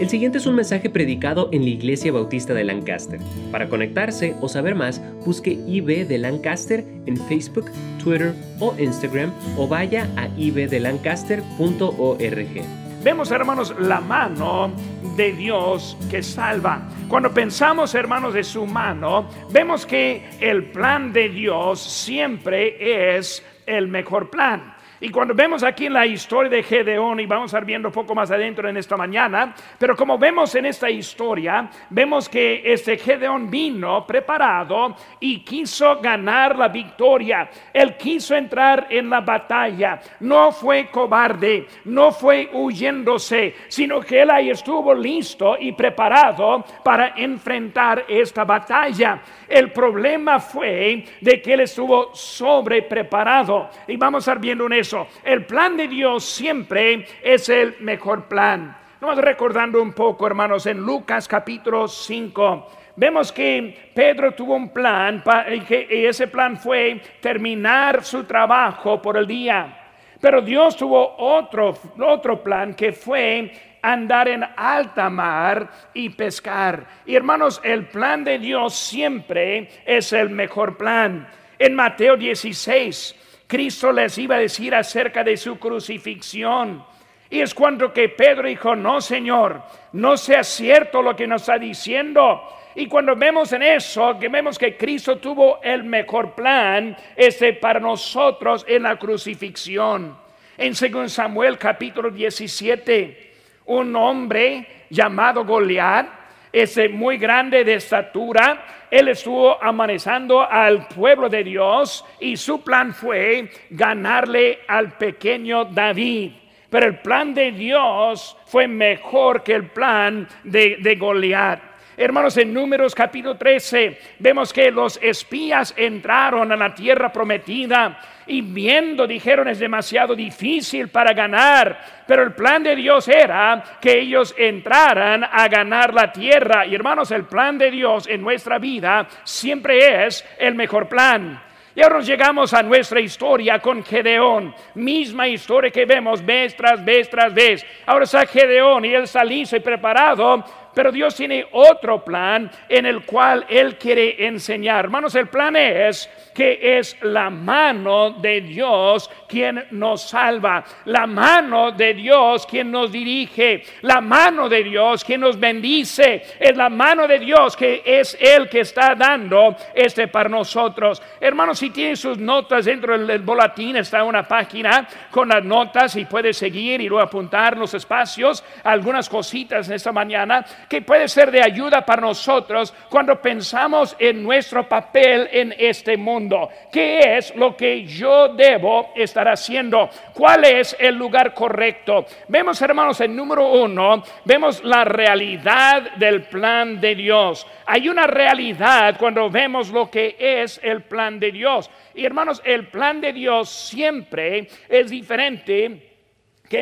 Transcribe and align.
El 0.00 0.08
siguiente 0.08 0.38
es 0.38 0.46
un 0.46 0.56
mensaje 0.56 0.90
predicado 0.90 1.48
en 1.52 1.62
la 1.62 1.68
Iglesia 1.68 2.10
Bautista 2.10 2.52
de 2.52 2.64
Lancaster. 2.64 3.20
Para 3.52 3.68
conectarse 3.68 4.34
o 4.40 4.48
saber 4.48 4.74
más, 4.74 5.00
busque 5.24 5.52
IB 5.52 6.08
de 6.08 6.18
Lancaster 6.18 6.84
en 7.06 7.16
Facebook, 7.16 7.70
Twitter 8.02 8.34
o 8.58 8.74
Instagram 8.76 9.32
o 9.56 9.68
vaya 9.68 10.10
a 10.16 10.26
ibdelancaster.org. 10.36 13.04
Vemos, 13.04 13.30
hermanos, 13.30 13.72
la 13.78 14.00
mano 14.00 14.72
de 15.16 15.32
Dios 15.32 15.96
que 16.10 16.24
salva. 16.24 16.88
Cuando 17.08 17.32
pensamos, 17.32 17.94
hermanos, 17.94 18.34
de 18.34 18.42
su 18.42 18.66
mano, 18.66 19.28
vemos 19.52 19.86
que 19.86 20.28
el 20.40 20.72
plan 20.72 21.12
de 21.12 21.28
Dios 21.28 21.80
siempre 21.80 23.16
es 23.16 23.44
el 23.64 23.86
mejor 23.86 24.28
plan. 24.28 24.73
Y 25.04 25.10
cuando 25.10 25.34
vemos 25.34 25.62
aquí 25.62 25.84
en 25.84 25.92
la 25.92 26.06
historia 26.06 26.48
de 26.48 26.62
Gedeón, 26.62 27.20
y 27.20 27.26
vamos 27.26 27.52
a 27.52 27.58
ir 27.58 27.66
viendo 27.66 27.88
un 27.88 27.92
poco 27.92 28.14
más 28.14 28.30
adentro 28.30 28.70
en 28.70 28.78
esta 28.78 28.96
mañana, 28.96 29.54
pero 29.78 29.94
como 29.94 30.16
vemos 30.16 30.54
en 30.54 30.64
esta 30.64 30.88
historia, 30.88 31.68
vemos 31.90 32.26
que 32.26 32.62
este 32.64 32.96
Gedeón 32.96 33.50
vino 33.50 34.06
preparado 34.06 34.96
y 35.20 35.40
quiso 35.40 36.00
ganar 36.00 36.56
la 36.56 36.68
victoria. 36.68 37.50
Él 37.70 37.98
quiso 37.98 38.34
entrar 38.34 38.86
en 38.88 39.10
la 39.10 39.20
batalla. 39.20 40.00
No 40.20 40.50
fue 40.52 40.88
cobarde, 40.90 41.66
no 41.84 42.10
fue 42.10 42.48
huyéndose, 42.54 43.56
sino 43.68 44.00
que 44.00 44.22
él 44.22 44.30
ahí 44.30 44.48
estuvo 44.48 44.94
listo 44.94 45.58
y 45.60 45.72
preparado 45.72 46.64
para 46.82 47.08
enfrentar 47.14 48.06
esta 48.08 48.44
batalla. 48.44 49.20
El 49.46 49.70
problema 49.70 50.40
fue 50.40 51.04
de 51.20 51.42
que 51.42 51.52
él 51.52 51.60
estuvo 51.60 52.14
sobre 52.14 52.80
preparado. 52.80 53.68
Y 53.86 53.98
vamos 53.98 54.26
a 54.26 54.32
ir 54.32 54.38
viendo 54.38 54.64
en 54.64 54.72
eso 54.72 54.93
el 55.24 55.44
plan 55.46 55.76
de 55.76 55.88
Dios 55.88 56.24
siempre 56.24 57.06
es 57.22 57.48
el 57.48 57.76
mejor 57.80 58.24
plan. 58.24 58.76
Vamos 59.00 59.18
recordando 59.18 59.82
un 59.82 59.92
poco, 59.92 60.26
hermanos, 60.26 60.66
en 60.66 60.78
Lucas 60.78 61.28
capítulo 61.28 61.88
5. 61.88 62.70
Vemos 62.96 63.32
que 63.32 63.90
Pedro 63.94 64.32
tuvo 64.32 64.54
un 64.54 64.70
plan 64.70 65.22
y 65.50 66.06
ese 66.06 66.28
plan 66.28 66.56
fue 66.56 67.00
terminar 67.20 68.04
su 68.04 68.24
trabajo 68.24 69.02
por 69.02 69.16
el 69.16 69.26
día. 69.26 69.80
Pero 70.20 70.40
Dios 70.40 70.76
tuvo 70.76 71.16
otro, 71.18 71.76
otro 71.98 72.42
plan 72.42 72.74
que 72.74 72.92
fue 72.92 73.52
andar 73.82 74.28
en 74.28 74.42
alta 74.56 75.10
mar 75.10 75.68
y 75.92 76.08
pescar. 76.08 76.86
Y 77.04 77.14
hermanos, 77.14 77.60
el 77.62 77.86
plan 77.88 78.24
de 78.24 78.38
Dios 78.38 78.74
siempre 78.74 79.68
es 79.84 80.12
el 80.14 80.30
mejor 80.30 80.78
plan. 80.78 81.28
En 81.58 81.74
Mateo 81.74 82.16
16, 82.16 83.33
Cristo 83.54 83.92
les 83.92 84.18
iba 84.18 84.34
a 84.34 84.40
decir 84.40 84.74
acerca 84.74 85.22
de 85.22 85.36
su 85.36 85.60
crucifixión. 85.60 86.84
Y 87.30 87.40
es 87.40 87.54
cuando 87.54 87.92
que 87.92 88.08
Pedro 88.08 88.48
dijo, 88.48 88.74
no 88.74 89.00
Señor, 89.00 89.62
no 89.92 90.16
sea 90.16 90.42
cierto 90.42 91.00
lo 91.00 91.14
que 91.14 91.28
nos 91.28 91.42
está 91.42 91.56
diciendo. 91.56 92.42
Y 92.74 92.88
cuando 92.88 93.14
vemos 93.14 93.52
en 93.52 93.62
eso, 93.62 94.18
que 94.18 94.28
vemos 94.28 94.58
que 94.58 94.76
Cristo 94.76 95.18
tuvo 95.18 95.60
el 95.62 95.84
mejor 95.84 96.34
plan 96.34 96.96
este 97.14 97.52
para 97.52 97.78
nosotros 97.78 98.66
en 98.66 98.82
la 98.82 98.98
crucifixión. 98.98 100.18
En 100.58 100.72
2 100.72 101.12
Samuel 101.12 101.56
capítulo 101.56 102.10
17, 102.10 103.34
un 103.66 103.94
hombre 103.94 104.66
llamado 104.90 105.44
Goliat, 105.44 106.08
ese 106.52 106.88
muy 106.88 107.18
grande 107.18 107.62
de 107.62 107.74
estatura, 107.74 108.83
él 108.94 109.08
estuvo 109.08 109.60
amanezando 109.60 110.48
al 110.48 110.86
pueblo 110.86 111.28
de 111.28 111.42
Dios 111.42 112.04
y 112.20 112.36
su 112.36 112.62
plan 112.62 112.94
fue 112.94 113.50
ganarle 113.70 114.60
al 114.68 114.96
pequeño 114.96 115.64
David. 115.64 116.30
Pero 116.70 116.86
el 116.86 117.00
plan 117.00 117.34
de 117.34 117.50
Dios 117.50 118.36
fue 118.46 118.68
mejor 118.68 119.42
que 119.42 119.54
el 119.54 119.66
plan 119.66 120.28
de, 120.44 120.76
de 120.80 120.94
Goliat. 120.94 121.73
Hermanos, 121.96 122.36
en 122.38 122.52
Números 122.52 122.92
capítulo 122.92 123.36
13 123.36 123.98
vemos 124.18 124.52
que 124.52 124.72
los 124.72 124.98
espías 125.00 125.72
entraron 125.76 126.50
a 126.50 126.56
la 126.56 126.74
tierra 126.74 127.12
prometida 127.12 128.00
y 128.26 128.40
viendo 128.40 129.06
dijeron 129.06 129.46
es 129.46 129.60
demasiado 129.60 130.16
difícil 130.16 130.88
para 130.88 131.12
ganar, 131.12 132.04
pero 132.04 132.24
el 132.24 132.32
plan 132.32 132.64
de 132.64 132.74
Dios 132.74 133.06
era 133.06 133.62
que 133.80 134.00
ellos 134.00 134.34
entraran 134.36 135.22
a 135.22 135.46
ganar 135.46 135.94
la 135.94 136.10
tierra. 136.10 136.66
Y 136.66 136.74
hermanos, 136.74 137.12
el 137.12 137.26
plan 137.26 137.58
de 137.58 137.70
Dios 137.70 138.08
en 138.08 138.22
nuestra 138.22 138.58
vida 138.58 139.06
siempre 139.22 140.06
es 140.06 140.24
el 140.38 140.56
mejor 140.56 140.88
plan. 140.88 141.40
Y 141.76 141.82
ahora 141.82 142.00
llegamos 142.00 142.54
a 142.54 142.62
nuestra 142.62 143.00
historia 143.00 143.58
con 143.58 143.84
Gedeón, 143.84 144.54
misma 144.74 145.26
historia 145.26 145.70
que 145.70 145.84
vemos 145.84 146.24
vez 146.24 146.56
tras 146.56 146.84
vez 146.84 147.10
tras 147.10 147.34
vez. 147.34 147.66
Ahora 147.84 148.04
está 148.04 148.24
Gedeón 148.26 148.84
y 148.84 148.94
él 148.94 149.02
está 149.04 149.24
listo 149.24 149.56
y 149.56 149.60
preparado 149.60 150.44
pero 150.74 150.92
Dios 150.92 151.14
tiene 151.14 151.46
otro 151.52 152.04
plan 152.04 152.50
en 152.68 152.86
el 152.86 153.04
cual 153.04 153.46
Él 153.48 153.76
quiere 153.78 154.26
enseñar. 154.26 154.84
Hermanos, 154.84 155.14
el 155.14 155.28
plan 155.28 155.56
es 155.56 156.10
que 156.34 156.78
es 156.78 156.96
la 157.02 157.30
mano 157.30 158.10
de 158.10 158.40
Dios 158.40 159.08
quien 159.28 159.64
nos 159.70 160.08
salva, 160.08 160.64
la 160.86 161.06
mano 161.06 161.72
de 161.72 161.94
Dios 161.94 162.46
quien 162.46 162.70
nos 162.70 162.90
dirige, 162.90 163.62
la 163.82 164.00
mano 164.00 164.48
de 164.48 164.64
Dios 164.64 165.04
quien 165.04 165.20
nos 165.20 165.38
bendice, 165.38 166.22
es 166.38 166.56
la 166.56 166.68
mano 166.68 167.06
de 167.06 167.20
Dios 167.20 167.56
que 167.56 167.82
es 167.84 168.16
Él 168.20 168.48
que 168.48 168.60
está 168.60 168.94
dando 168.94 169.56
este 169.74 170.08
para 170.08 170.28
nosotros. 170.28 171.00
Hermanos, 171.20 171.58
si 171.58 171.70
tienen 171.70 171.96
sus 171.96 172.18
notas 172.18 172.64
dentro 172.64 172.98
del 172.98 173.22
boletín, 173.22 173.76
está 173.76 174.02
una 174.02 174.26
página 174.26 174.88
con 175.10 175.28
las 175.28 175.44
notas 175.44 175.94
y 175.96 176.04
puede 176.04 176.32
seguir 176.32 176.80
y 176.80 176.88
luego 176.88 177.04
apuntar 177.04 177.56
los 177.56 177.74
espacios, 177.74 178.42
algunas 178.64 179.08
cositas 179.08 179.68
en 179.68 179.74
esta 179.74 179.92
mañana 179.92 180.44
que 180.68 180.82
puede 180.82 181.08
ser 181.08 181.30
de 181.30 181.42
ayuda 181.42 181.84
para 181.84 182.02
nosotros 182.02 182.74
cuando 182.88 183.20
pensamos 183.20 183.96
en 183.98 184.22
nuestro 184.22 184.68
papel 184.68 185.28
en 185.32 185.54
este 185.58 185.96
mundo. 185.96 186.48
¿Qué 186.72 187.16
es 187.16 187.34
lo 187.36 187.56
que 187.56 187.84
yo 187.84 188.28
debo 188.28 188.92
estar 188.94 189.28
haciendo? 189.28 189.88
¿Cuál 190.12 190.44
es 190.44 190.76
el 190.78 190.94
lugar 190.96 191.34
correcto? 191.34 192.06
Vemos, 192.28 192.60
hermanos, 192.62 193.00
en 193.00 193.14
número 193.14 193.46
uno, 193.48 194.02
vemos 194.24 194.62
la 194.64 194.84
realidad 194.84 195.92
del 195.96 196.22
plan 196.24 196.80
de 196.80 196.94
Dios. 196.94 197.46
Hay 197.66 197.88
una 197.88 198.06
realidad 198.06 198.96
cuando 198.98 199.30
vemos 199.30 199.70
lo 199.70 199.90
que 199.90 200.16
es 200.18 200.60
el 200.62 200.82
plan 200.82 201.18
de 201.18 201.32
Dios. 201.32 201.70
Y 201.94 202.04
hermanos, 202.04 202.42
el 202.44 202.68
plan 202.68 203.00
de 203.00 203.12
Dios 203.12 203.48
siempre 203.48 204.48
es 204.68 204.90
diferente 204.90 205.93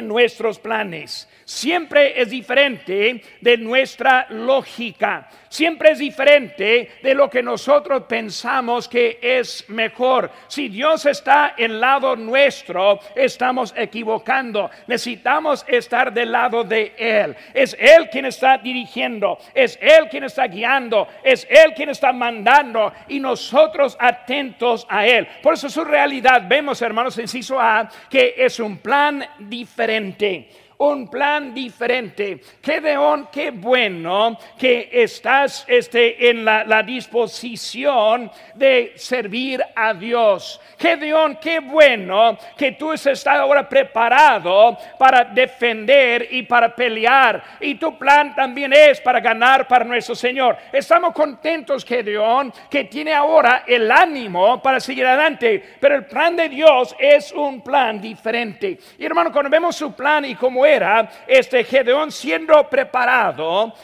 nuestros 0.00 0.58
planes. 0.58 1.28
Siempre 1.44 2.20
es 2.20 2.30
diferente 2.30 3.22
de 3.40 3.58
nuestra 3.58 4.26
lógica. 4.30 5.28
Siempre 5.48 5.90
es 5.90 5.98
diferente 5.98 6.92
de 7.02 7.14
lo 7.14 7.28
que 7.28 7.42
nosotros 7.42 8.04
pensamos 8.08 8.88
que 8.88 9.18
es 9.20 9.68
mejor. 9.68 10.30
Si 10.48 10.68
Dios 10.68 11.04
está 11.04 11.54
en 11.58 11.78
lado 11.78 12.16
nuestro, 12.16 13.00
estamos 13.14 13.74
equivocando. 13.76 14.70
Necesitamos 14.86 15.64
estar 15.68 16.10
del 16.12 16.32
lado 16.32 16.64
de 16.64 16.94
Él. 16.96 17.36
Es 17.52 17.76
Él 17.78 18.08
quien 18.10 18.24
está 18.24 18.56
dirigiendo. 18.56 19.36
Es 19.52 19.78
Él 19.82 20.08
quien 20.08 20.24
está 20.24 20.46
guiando. 20.46 21.06
Es 21.22 21.46
Él 21.50 21.74
quien 21.74 21.90
está 21.90 22.12
mandando. 22.12 22.92
Y 23.08 23.20
nosotros 23.20 23.96
atentos 24.00 24.86
a 24.88 25.06
Él. 25.06 25.28
Por 25.42 25.54
eso 25.54 25.68
su 25.68 25.84
realidad, 25.84 26.44
vemos 26.48 26.80
hermanos, 26.80 27.18
inciso 27.18 27.60
A, 27.60 27.90
que 28.08 28.36
es 28.38 28.58
un 28.58 28.78
plan 28.78 29.22
diferente 29.38 29.81
diferente. 29.82 30.48
Un 30.90 31.08
plan 31.08 31.54
diferente. 31.54 32.40
Gedeón, 32.60 33.28
qué 33.32 33.52
bueno 33.52 34.36
que 34.58 34.88
estás 34.92 35.64
este, 35.68 36.28
en 36.28 36.44
la, 36.44 36.82
disposición 36.82 38.30
de 38.54 38.92
servir 38.96 39.64
a 39.76 39.94
Dios. 39.94 40.60
Gedeón, 40.78 41.38
qué 41.40 41.60
bueno 41.60 42.36
que 42.56 42.72
tú 42.72 42.92
estás 42.92 43.24
ahora 43.28 43.68
preparado 43.68 44.76
para 44.98 45.24
defender 45.24 46.26
y 46.30 46.42
para 46.42 46.74
pelear. 46.74 47.42
Y 47.60 47.76
tu 47.76 47.96
plan 47.96 48.34
también 48.34 48.72
es 48.72 49.00
para 49.00 49.20
ganar 49.20 49.68
para 49.68 49.84
nuestro 49.84 50.16
Señor. 50.16 50.56
Estamos 50.72 51.12
contentos, 51.12 51.84
Gedeón, 51.84 52.52
que 52.68 52.84
tiene 52.84 53.14
ahora 53.14 53.62
el 53.66 53.88
ánimo 53.90 54.60
para 54.60 54.80
seguir 54.80 55.06
adelante. 55.06 55.62
Pero 55.78 55.94
el 55.94 56.06
plan 56.06 56.34
de 56.34 56.48
Dios 56.48 56.96
es 56.98 57.30
un 57.30 57.62
plan 57.62 58.00
diferente. 58.00 58.78
Y 58.98 59.04
hermano, 59.04 59.30
cuando 59.30 59.48
vemos 59.48 59.76
su 59.76 59.92
plan 59.92 60.24
y 60.24 60.34
cómo 60.34 60.66
este 61.26 61.64
Gedeón 61.64 62.10
siendo 62.10 62.68
preparado, 62.68 63.74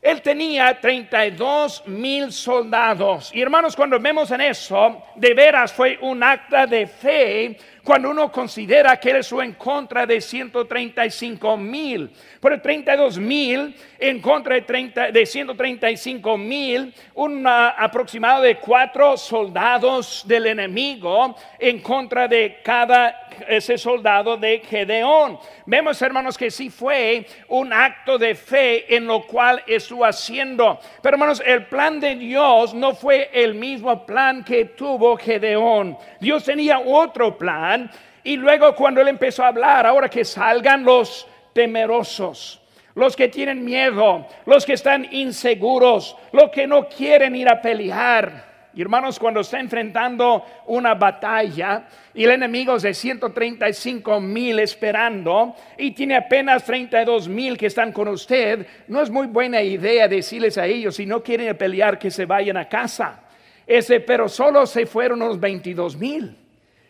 él 0.00 0.22
tenía 0.22 0.78
32 0.80 1.82
mil 1.86 2.32
soldados. 2.32 3.32
Y 3.34 3.42
hermanos, 3.42 3.74
cuando 3.74 3.98
vemos 3.98 4.30
en 4.30 4.40
eso, 4.40 5.02
de 5.16 5.34
veras 5.34 5.72
fue 5.72 5.98
un 6.00 6.22
acta 6.22 6.66
de 6.66 6.86
fe 6.86 7.56
cuando 7.86 8.10
uno 8.10 8.32
considera 8.32 8.98
que 8.98 9.10
él 9.10 9.18
es 9.18 9.30
en 9.30 9.52
contra 9.52 10.04
de 10.04 10.20
135 10.20 11.56
mil, 11.56 12.10
pero 12.40 12.60
32 12.60 13.16
mil 13.16 13.76
en 13.96 14.20
contra 14.20 14.56
de, 14.56 14.62
30, 14.62 15.12
de 15.12 15.24
135 15.24 16.36
mil, 16.36 16.92
un 17.14 17.46
aproximado 17.46 18.42
de 18.42 18.56
cuatro 18.56 19.16
soldados 19.16 20.24
del 20.26 20.48
enemigo 20.48 21.36
en 21.60 21.80
contra 21.80 22.26
de 22.26 22.58
cada 22.64 23.26
ese 23.48 23.78
soldado 23.78 24.36
de 24.36 24.60
Gedeón. 24.60 25.38
Vemos, 25.66 26.00
hermanos, 26.00 26.38
que 26.38 26.50
sí 26.50 26.70
fue 26.70 27.26
un 27.48 27.72
acto 27.72 28.18
de 28.18 28.34
fe 28.34 28.94
en 28.94 29.06
lo 29.06 29.26
cual 29.26 29.62
estuvo 29.66 30.04
haciendo. 30.04 30.78
Pero, 31.02 31.14
hermanos, 31.14 31.42
el 31.44 31.66
plan 31.66 32.00
de 32.00 32.14
Dios 32.16 32.74
no 32.74 32.94
fue 32.94 33.30
el 33.32 33.54
mismo 33.54 34.06
plan 34.06 34.44
que 34.44 34.64
tuvo 34.64 35.16
Gedeón. 35.16 35.96
Dios 36.20 36.44
tenía 36.44 36.78
otro 36.78 37.36
plan. 37.36 37.75
Y 38.24 38.36
luego 38.36 38.74
cuando 38.74 39.00
él 39.00 39.08
empezó 39.08 39.44
a 39.44 39.48
hablar, 39.48 39.86
ahora 39.86 40.08
que 40.08 40.24
salgan 40.24 40.84
los 40.84 41.26
temerosos 41.52 42.60
los 42.96 43.14
que 43.14 43.28
tienen 43.28 43.62
miedo, 43.62 44.26
los 44.46 44.64
que 44.64 44.72
están 44.72 45.06
inseguros, 45.12 46.16
los 46.32 46.50
que 46.50 46.66
no 46.66 46.88
quieren 46.88 47.36
ir 47.36 47.48
a 47.48 47.60
pelear. 47.60 48.46
Hermanos, 48.74 49.18
cuando 49.18 49.40
está 49.40 49.60
enfrentando 49.60 50.44
una 50.66 50.94
batalla 50.94 51.88
y 52.12 52.24
el 52.24 52.30
enemigo 52.30 52.76
es 52.76 52.82
de 52.82 52.92
135 52.92 54.20
mil 54.20 54.58
esperando 54.58 55.54
y 55.78 55.92
tiene 55.92 56.16
apenas 56.16 56.64
32 56.64 57.28
mil 57.28 57.56
que 57.56 57.66
están 57.66 57.92
con 57.92 58.08
usted, 58.08 58.66
no 58.88 59.02
es 59.02 59.10
muy 59.10 59.26
buena 59.26 59.62
idea 59.62 60.08
decirles 60.08 60.58
a 60.58 60.66
ellos, 60.66 60.96
si 60.96 61.06
no 61.06 61.22
quieren 61.22 61.56
pelear, 61.56 61.98
que 61.98 62.10
se 62.10 62.24
vayan 62.24 62.56
a 62.56 62.68
casa. 62.68 63.22
Ese, 63.66 64.00
pero 64.00 64.28
solo 64.28 64.66
se 64.66 64.86
fueron 64.86 65.18
los 65.18 65.38
22 65.38 65.96
mil. 65.96 66.45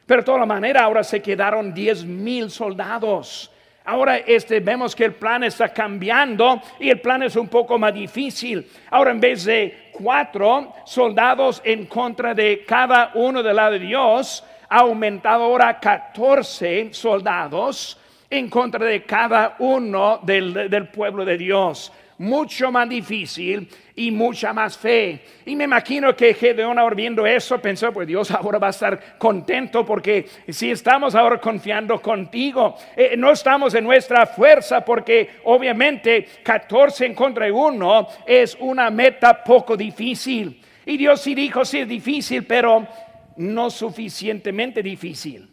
Pero 0.07 0.23
de 0.23 0.27
toda 0.27 0.47
manera 0.47 0.85
ahora 0.85 1.03
se 1.03 1.21
quedaron 1.21 1.75
10 1.75 2.05
mil 2.05 2.51
soldados. 2.51 3.51
Ahora 3.85 4.19
este, 4.19 4.61
vemos 4.61 4.95
que 4.95 5.05
el 5.05 5.15
plan 5.15 5.45
está 5.45 5.69
cambiando 5.69 6.61
y 6.81 6.91
el 6.91 7.01
plan 7.01 7.23
es 7.23 7.37
un 7.37 7.49
poco 7.49 7.79
más 7.79 7.93
difícil. 7.93 8.69
Ahora 8.91 9.11
en 9.11 9.21
vez 9.21 9.45
de 9.45 9.91
cuatro 9.93 10.73
soldados 10.85 11.61
en 11.65 11.87
contra 11.87 12.35
de 12.35 12.65
cada 12.67 13.13
uno 13.15 13.43
del 13.43 13.57
lado 13.57 13.73
de 13.73 13.79
Dios, 13.81 14.45
ha 14.69 14.79
aumentado 14.81 15.45
ahora 15.45 15.79
14 15.79 16.93
soldados 16.93 18.01
en 18.29 18.49
contra 18.49 18.85
de 18.85 19.05
cada 19.05 19.55
uno 19.61 20.19
del, 20.23 20.69
del 20.69 20.89
pueblo 20.89 21.25
de 21.25 21.39
Dios 21.39 21.93
mucho 22.19 22.73
más 22.73 22.89
difícil 22.89 23.69
y 23.95 24.11
mucha 24.11 24.53
más 24.53 24.77
fe. 24.77 25.23
Y 25.45 25.57
me 25.57 25.65
imagino 25.65 26.15
que 26.15 26.35
Gedeón 26.35 26.79
ahora 26.79 26.95
viendo 26.95 27.27
eso 27.27 27.61
pensó, 27.61 27.93
pues 27.93 28.07
Dios 28.07 28.31
ahora 28.31 28.59
va 28.59 28.69
a 28.69 28.71
estar 28.71 29.19
contento 29.19 29.85
porque 29.85 30.27
si 30.49 30.71
estamos 30.71 31.15
ahora 31.15 31.41
confiando 31.41 32.01
contigo, 32.01 32.77
eh, 32.97 33.15
no 33.17 33.31
estamos 33.33 33.75
en 33.75 33.85
nuestra 33.85 34.27
fuerza 34.27 34.85
porque 34.85 35.37
obviamente 35.45 36.27
14 36.43 37.07
en 37.07 37.15
contra 37.15 37.47
de 37.47 37.53
uno 37.53 38.09
es 38.27 38.57
una 38.61 38.91
meta 38.91 39.43
poco 39.43 39.77
difícil. 39.77 40.61
Y 40.85 40.97
Dios 40.97 41.21
sí 41.21 41.35
dijo, 41.35 41.65
sí 41.65 41.81
es 41.81 41.89
difícil, 41.89 42.45
pero 42.45 42.87
no 43.37 43.71
suficientemente 43.71 44.83
difícil. 44.83 45.51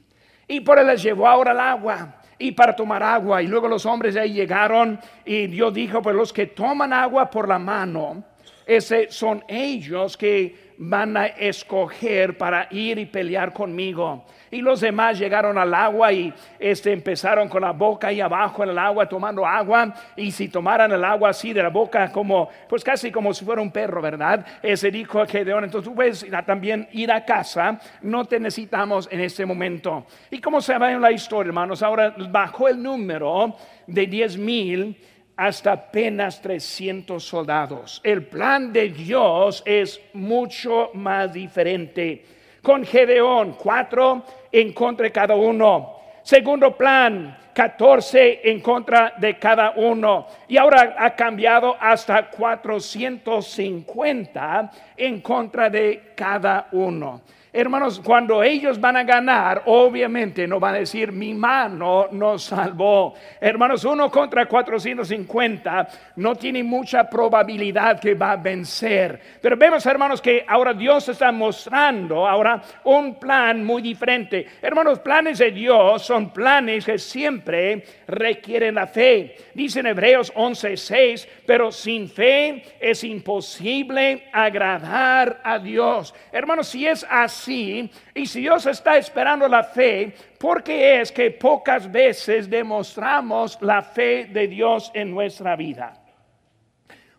Y 0.47 0.59
por 0.59 0.77
él 0.77 0.87
les 0.87 1.01
llevó 1.01 1.27
ahora 1.27 1.51
al 1.51 1.59
agua 1.59 2.22
y 2.43 2.51
para 2.51 2.75
tomar 2.75 3.01
agua. 3.01 3.41
Y 3.41 3.47
luego 3.47 3.69
los 3.69 3.85
hombres 3.85 4.17
ahí 4.17 4.33
llegaron 4.33 4.99
y 5.23 5.47
Dios 5.47 5.73
dijo, 5.73 6.01
pues 6.01 6.13
los 6.13 6.33
que 6.33 6.47
toman 6.47 6.91
agua 6.91 7.31
por 7.31 7.47
la 7.47 7.57
mano, 7.57 8.21
ese 8.65 9.09
son 9.09 9.45
ellos 9.47 10.17
que 10.17 10.62
van 10.77 11.17
a 11.17 11.27
escoger 11.27 12.37
para 12.37 12.67
ir 12.71 12.99
y 12.99 13.05
pelear 13.05 13.53
conmigo. 13.53 14.25
Y 14.51 14.61
los 14.61 14.81
demás 14.81 15.17
llegaron 15.17 15.57
al 15.57 15.73
agua 15.73 16.13
y 16.13 16.31
este, 16.59 16.91
empezaron 16.91 17.49
con 17.49 17.61
la 17.63 17.71
boca 17.71 18.07
ahí 18.07 18.21
abajo 18.21 18.63
en 18.63 18.69
el 18.69 18.77
agua 18.77 19.09
tomando 19.09 19.45
agua. 19.45 19.93
Y 20.15 20.31
si 20.31 20.47
tomaran 20.47 20.91
el 20.91 21.03
agua 21.03 21.29
así 21.29 21.53
de 21.53 21.63
la 21.63 21.69
boca 21.69 22.11
como, 22.11 22.49
pues 22.69 22.83
casi 22.83 23.11
como 23.11 23.33
si 23.33 23.43
fuera 23.45 23.61
un 23.61 23.71
perro, 23.71 24.01
¿verdad? 24.01 24.45
Ese 24.61 24.91
dijo 24.91 25.19
a 25.19 25.25
Gedeón, 25.25 25.63
entonces 25.63 25.89
tú 25.89 25.95
puedes 25.95 26.25
también 26.45 26.87
ir 26.91 27.11
a 27.11 27.25
casa, 27.25 27.79
no 28.01 28.25
te 28.25 28.39
necesitamos 28.39 29.09
en 29.11 29.21
este 29.21 29.45
momento. 29.45 30.05
Y 30.29 30.39
como 30.39 30.61
se 30.61 30.77
va 30.77 30.91
en 30.91 31.01
la 31.01 31.11
historia, 31.11 31.49
hermanos, 31.49 31.81
ahora 31.81 32.13
bajó 32.29 32.67
el 32.67 32.81
número 32.81 33.55
de 33.87 34.05
diez 34.05 34.37
mil 34.37 34.95
hasta 35.35 35.73
apenas 35.73 36.41
300 36.41 37.21
soldados. 37.23 37.99
El 38.03 38.27
plan 38.27 38.71
de 38.71 38.89
Dios 38.89 39.63
es 39.65 39.99
mucho 40.13 40.91
más 40.93 41.33
diferente. 41.33 42.23
Con 42.61 42.85
Gedeón, 42.85 43.53
cuatro 43.53 44.23
en 44.51 44.73
contra 44.73 45.05
de 45.05 45.11
cada 45.11 45.35
uno. 45.35 45.97
Segundo 46.23 46.77
plan, 46.77 47.35
14 47.53 48.49
en 48.49 48.59
contra 48.61 49.13
de 49.17 49.37
cada 49.37 49.73
uno. 49.75 50.27
Y 50.47 50.55
ahora 50.57 50.95
ha 50.97 51.13
cambiado 51.15 51.75
hasta 51.79 52.29
450 52.29 54.71
en 54.97 55.21
contra 55.21 55.69
de 55.69 56.13
cada 56.15 56.69
uno. 56.71 57.21
Hermanos, 57.55 58.01
cuando 58.03 58.41
ellos 58.41 58.81
van 58.81 58.97
a 58.97 59.03
ganar, 59.03 59.61
obviamente 59.67 60.47
no 60.47 60.59
van 60.59 60.73
a 60.73 60.79
decir 60.79 61.11
mi 61.11 61.35
mano 61.35 62.07
nos 62.11 62.45
salvó. 62.45 63.13
Hermanos, 63.39 63.85
uno 63.85 64.09
contra 64.09 64.47
450 64.47 65.87
no 66.15 66.33
tiene 66.33 66.63
mucha 66.63 67.07
probabilidad 67.07 67.99
que 67.99 68.15
va 68.15 68.31
a 68.31 68.37
vencer. 68.37 69.19
Pero 69.39 69.55
vemos, 69.55 69.85
hermanos, 69.85 70.19
que 70.19 70.43
ahora 70.47 70.73
Dios 70.73 71.07
está 71.09 71.31
mostrando 71.31 72.27
ahora 72.27 72.59
un 72.85 73.19
plan 73.19 73.63
muy 73.63 73.83
diferente. 73.83 74.47
Hermanos, 74.59 74.97
planes 74.97 75.37
de 75.37 75.51
Dios 75.51 76.01
son 76.01 76.31
planes 76.33 76.83
que 76.83 76.97
siempre 76.97 77.83
requieren 78.07 78.73
la 78.73 78.87
fe. 78.87 79.35
Dice 79.53 79.81
en 79.81 79.85
Hebreos 79.85 80.33
11:6, 80.35 81.27
pero 81.45 81.71
sin 81.71 82.09
fe 82.09 82.63
es 82.79 83.03
imposible 83.03 84.23
agradar 84.33 85.39
a 85.43 85.59
Dios. 85.59 86.15
Hermanos, 86.31 86.69
si 86.69 86.87
es 86.87 87.05
así, 87.07 87.42
y 87.47 88.25
si 88.25 88.41
Dios 88.41 88.65
está 88.65 88.97
esperando 88.97 89.47
la 89.47 89.63
fe, 89.63 90.13
¿por 90.37 90.63
qué 90.63 91.01
es 91.01 91.11
que 91.11 91.31
pocas 91.31 91.91
veces 91.91 92.49
demostramos 92.49 93.57
la 93.61 93.81
fe 93.81 94.25
de 94.25 94.47
Dios 94.47 94.91
en 94.93 95.11
nuestra 95.11 95.55
vida? 95.55 95.93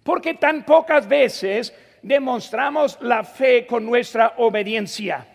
Porque 0.03 0.35
tan 0.35 0.65
pocas 0.65 1.09
veces 1.09 1.75
demostramos 2.03 2.99
la 3.00 3.25
fe 3.25 3.67
con 3.67 3.85
nuestra 3.85 4.35
obediencia 4.37 5.26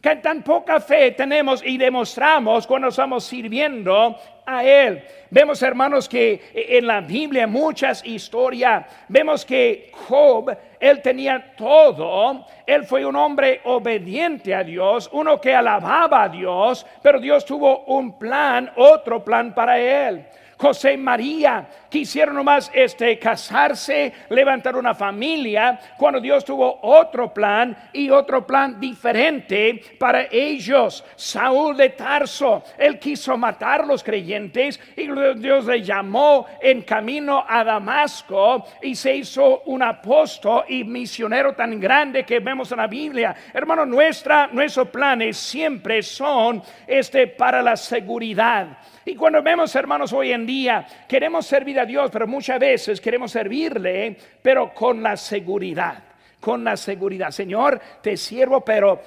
que 0.00 0.16
tan 0.16 0.42
poca 0.42 0.80
fe 0.80 1.10
tenemos 1.10 1.62
y 1.64 1.76
demostramos 1.76 2.66
cuando 2.66 2.88
estamos 2.88 3.24
sirviendo 3.24 4.16
a 4.46 4.64
Él. 4.64 5.04
Vemos, 5.28 5.62
hermanos, 5.62 6.08
que 6.08 6.40
en 6.54 6.86
la 6.86 7.00
Biblia 7.02 7.46
muchas 7.46 8.04
historias, 8.04 8.86
vemos 9.08 9.44
que 9.44 9.90
Job, 9.92 10.56
él 10.80 11.02
tenía 11.02 11.54
todo, 11.54 12.46
él 12.66 12.84
fue 12.84 13.04
un 13.04 13.14
hombre 13.14 13.60
obediente 13.64 14.54
a 14.54 14.64
Dios, 14.64 15.10
uno 15.12 15.40
que 15.40 15.54
alababa 15.54 16.24
a 16.24 16.28
Dios, 16.28 16.86
pero 17.02 17.20
Dios 17.20 17.44
tuvo 17.44 17.84
un 17.84 18.18
plan, 18.18 18.72
otro 18.76 19.22
plan 19.22 19.54
para 19.54 19.78
él. 19.78 20.24
José 20.60 20.92
y 20.92 20.96
María 20.98 21.66
quisieron 21.88 22.34
nomás 22.34 22.70
este, 22.74 23.18
casarse, 23.18 24.12
levantar 24.28 24.76
una 24.76 24.94
familia, 24.94 25.80
cuando 25.96 26.20
Dios 26.20 26.44
tuvo 26.44 26.80
otro 26.82 27.32
plan 27.32 27.74
y 27.94 28.10
otro 28.10 28.46
plan 28.46 28.78
diferente 28.78 29.82
para 29.98 30.26
ellos. 30.30 31.02
Saúl 31.16 31.78
de 31.78 31.88
Tarso, 31.88 32.62
él 32.76 32.98
quiso 32.98 33.38
matar 33.38 33.80
a 33.80 33.86
los 33.86 34.04
creyentes 34.04 34.78
y 34.96 35.08
Dios 35.38 35.64
le 35.64 35.82
llamó 35.82 36.44
en 36.60 36.82
camino 36.82 37.42
a 37.48 37.64
Damasco 37.64 38.66
y 38.82 38.94
se 38.94 39.16
hizo 39.16 39.62
un 39.64 39.82
apóstol 39.82 40.64
y 40.68 40.84
misionero 40.84 41.54
tan 41.54 41.80
grande 41.80 42.24
que 42.24 42.38
vemos 42.38 42.70
en 42.70 42.78
la 42.78 42.86
Biblia. 42.86 43.34
Hermano, 43.54 43.86
nuestra, 43.86 44.48
nuestros 44.52 44.88
planes 44.90 45.38
siempre 45.38 46.02
son 46.02 46.62
este, 46.86 47.28
para 47.28 47.62
la 47.62 47.78
seguridad. 47.78 48.76
Y 49.10 49.16
cuando 49.16 49.42
vemos, 49.42 49.74
hermanos, 49.74 50.12
hoy 50.12 50.30
en 50.30 50.46
día, 50.46 50.86
queremos 51.08 51.44
servir 51.44 51.80
a 51.80 51.84
Dios, 51.84 52.12
pero 52.12 52.28
muchas 52.28 52.60
veces 52.60 53.00
queremos 53.00 53.32
servirle, 53.32 54.16
pero 54.40 54.72
con 54.72 55.02
la 55.02 55.16
seguridad, 55.16 56.00
con 56.38 56.62
la 56.62 56.76
seguridad. 56.76 57.32
Señor, 57.32 57.80
te 58.00 58.16
sirvo, 58.16 58.64
pero 58.64 59.02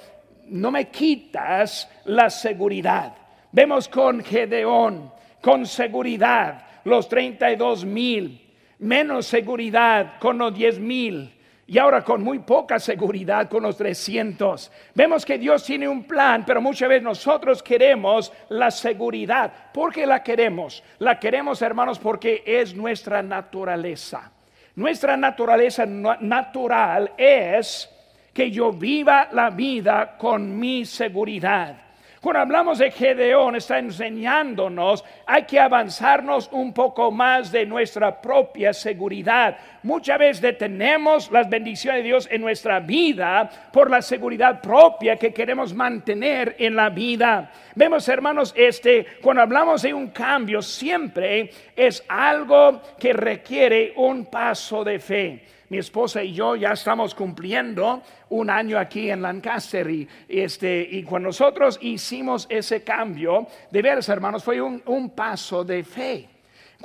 no 0.48 0.70
me 0.70 0.88
quitas 0.90 1.90
la 2.04 2.28
seguridad. 2.28 3.14
Vemos 3.50 3.88
con 3.88 4.22
Gedeón, 4.22 5.10
con 5.40 5.64
seguridad, 5.64 6.66
los 6.84 7.08
32 7.08 7.86
mil, 7.86 8.46
menos 8.80 9.24
seguridad 9.24 10.18
con 10.18 10.36
los 10.36 10.54
10 10.54 10.80
mil 10.80 11.34
y 11.66 11.78
ahora 11.78 12.04
con 12.04 12.22
muy 12.22 12.40
poca 12.40 12.78
seguridad 12.78 13.48
con 13.48 13.62
los 13.62 13.76
300. 13.76 14.70
Vemos 14.94 15.24
que 15.24 15.38
Dios 15.38 15.64
tiene 15.64 15.88
un 15.88 16.04
plan, 16.04 16.44
pero 16.46 16.60
muchas 16.60 16.88
veces 16.88 17.02
nosotros 17.02 17.62
queremos 17.62 18.32
la 18.50 18.70
seguridad. 18.70 19.72
¿Por 19.72 19.92
qué 19.92 20.06
la 20.06 20.22
queremos? 20.22 20.82
La 20.98 21.18
queremos, 21.18 21.62
hermanos, 21.62 21.98
porque 21.98 22.42
es 22.46 22.74
nuestra 22.74 23.22
naturaleza. 23.22 24.30
Nuestra 24.76 25.16
naturaleza 25.16 25.86
natural 25.86 27.12
es 27.16 27.88
que 28.32 28.50
yo 28.50 28.72
viva 28.72 29.28
la 29.32 29.50
vida 29.50 30.16
con 30.18 30.58
mi 30.58 30.84
seguridad. 30.84 31.83
Cuando 32.24 32.40
hablamos 32.40 32.78
de 32.78 32.90
Gedeón, 32.90 33.54
está 33.54 33.78
enseñándonos, 33.78 35.04
hay 35.26 35.42
que 35.42 35.60
avanzarnos 35.60 36.48
un 36.52 36.72
poco 36.72 37.10
más 37.10 37.52
de 37.52 37.66
nuestra 37.66 38.18
propia 38.18 38.72
seguridad. 38.72 39.58
Muchas 39.82 40.18
veces 40.18 40.40
detenemos 40.40 41.30
las 41.30 41.50
bendiciones 41.50 42.02
de 42.02 42.08
Dios 42.08 42.28
en 42.30 42.40
nuestra 42.40 42.80
vida 42.80 43.50
por 43.70 43.90
la 43.90 44.00
seguridad 44.00 44.62
propia 44.62 45.16
que 45.16 45.34
queremos 45.34 45.74
mantener 45.74 46.56
en 46.58 46.74
la 46.74 46.88
vida. 46.88 47.52
Vemos, 47.74 48.08
hermanos, 48.08 48.54
este, 48.56 49.04
cuando 49.20 49.42
hablamos 49.42 49.82
de 49.82 49.92
un 49.92 50.08
cambio, 50.08 50.62
siempre 50.62 51.50
es 51.76 52.02
algo 52.08 52.80
que 52.98 53.12
requiere 53.12 53.92
un 53.96 54.24
paso 54.24 54.82
de 54.82 54.98
fe 54.98 55.42
mi 55.68 55.78
esposa 55.78 56.22
y 56.22 56.32
yo 56.32 56.56
ya 56.56 56.72
estamos 56.72 57.14
cumpliendo 57.14 58.02
un 58.30 58.50
año 58.50 58.78
aquí 58.78 59.10
en 59.10 59.22
Lancaster 59.22 59.88
y, 59.90 60.08
este, 60.28 60.86
y 60.90 61.02
cuando 61.02 61.28
nosotros 61.28 61.78
hicimos 61.80 62.46
ese 62.48 62.82
cambio, 62.82 63.46
de 63.70 63.82
veras 63.82 64.08
hermanos, 64.08 64.44
fue 64.44 64.60
un, 64.60 64.82
un 64.86 65.10
paso 65.10 65.64
de 65.64 65.82
fe. 65.84 66.33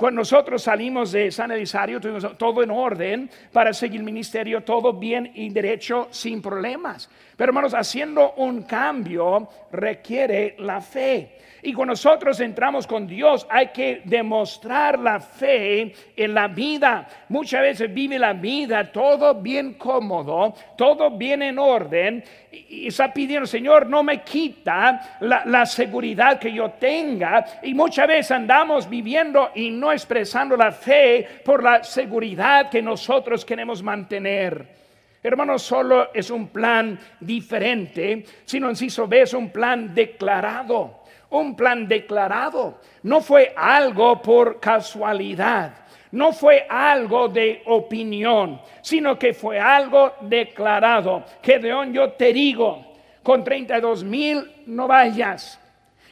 Cuando 0.00 0.22
nosotros 0.22 0.62
salimos 0.62 1.12
de 1.12 1.30
San 1.30 1.50
Elisario, 1.50 2.00
tuvimos 2.00 2.38
todo 2.38 2.62
en 2.62 2.70
orden 2.70 3.28
para 3.52 3.74
seguir 3.74 4.00
el 4.00 4.06
ministerio, 4.06 4.62
todo 4.62 4.94
bien 4.94 5.30
y 5.34 5.50
derecho, 5.50 6.08
sin 6.10 6.40
problemas. 6.40 7.10
Pero 7.36 7.50
hermanos, 7.50 7.74
haciendo 7.74 8.32
un 8.38 8.62
cambio 8.62 9.46
requiere 9.70 10.56
la 10.58 10.80
fe. 10.80 11.36
Y 11.62 11.74
cuando 11.74 11.92
nosotros 11.92 12.40
entramos 12.40 12.86
con 12.86 13.06
Dios 13.06 13.46
hay 13.50 13.68
que 13.68 14.00
demostrar 14.04 14.98
la 14.98 15.20
fe 15.20 15.92
en 16.16 16.34
la 16.34 16.48
vida. 16.48 17.06
Muchas 17.28 17.60
veces 17.60 17.92
vive 17.92 18.18
la 18.18 18.32
vida 18.32 18.90
todo 18.90 19.34
bien 19.34 19.74
cómodo, 19.74 20.54
todo 20.76 21.10
bien 21.10 21.42
en 21.42 21.58
orden. 21.58 22.24
Y 22.50 22.88
está 22.88 23.12
pidiendo, 23.12 23.46
Señor, 23.46 23.86
no 23.86 24.02
me 24.02 24.22
quita 24.22 25.18
la, 25.20 25.44
la 25.44 25.66
seguridad 25.66 26.38
que 26.38 26.52
yo 26.52 26.70
tenga. 26.70 27.44
Y 27.62 27.74
muchas 27.74 28.08
veces 28.08 28.30
andamos 28.30 28.88
viviendo 28.88 29.50
y 29.54 29.70
no 29.70 29.89
expresando 29.92 30.56
la 30.56 30.72
fe 30.72 31.26
por 31.44 31.62
la 31.62 31.82
seguridad 31.84 32.70
que 32.70 32.82
nosotros 32.82 33.44
queremos 33.44 33.82
mantener. 33.82 34.80
Hermanos, 35.22 35.62
solo 35.62 36.10
es 36.14 36.30
un 36.30 36.48
plan 36.48 36.98
diferente, 37.20 38.24
sino 38.44 38.68
en 38.68 38.76
sí 38.76 38.86
es 38.86 39.34
un 39.34 39.50
plan 39.50 39.94
declarado 39.94 41.00
un 41.30 41.54
plan 41.54 41.86
declarado. 41.86 42.80
No 43.02 43.20
fue 43.20 43.52
algo 43.56 44.20
por 44.20 44.60
casualidad. 44.60 45.74
No 46.12 46.32
fue 46.32 46.66
algo 46.68 47.28
de 47.28 47.62
opinión, 47.66 48.60
sino 48.82 49.16
que 49.16 49.32
fue 49.32 49.60
algo 49.60 50.14
declarado. 50.22 51.24
Gedeón, 51.40 51.92
yo 51.92 52.12
te 52.12 52.32
digo, 52.32 52.84
con 53.22 53.44
32 53.44 54.02
mil 54.02 54.50
no 54.66 54.88
vayas. 54.88 55.60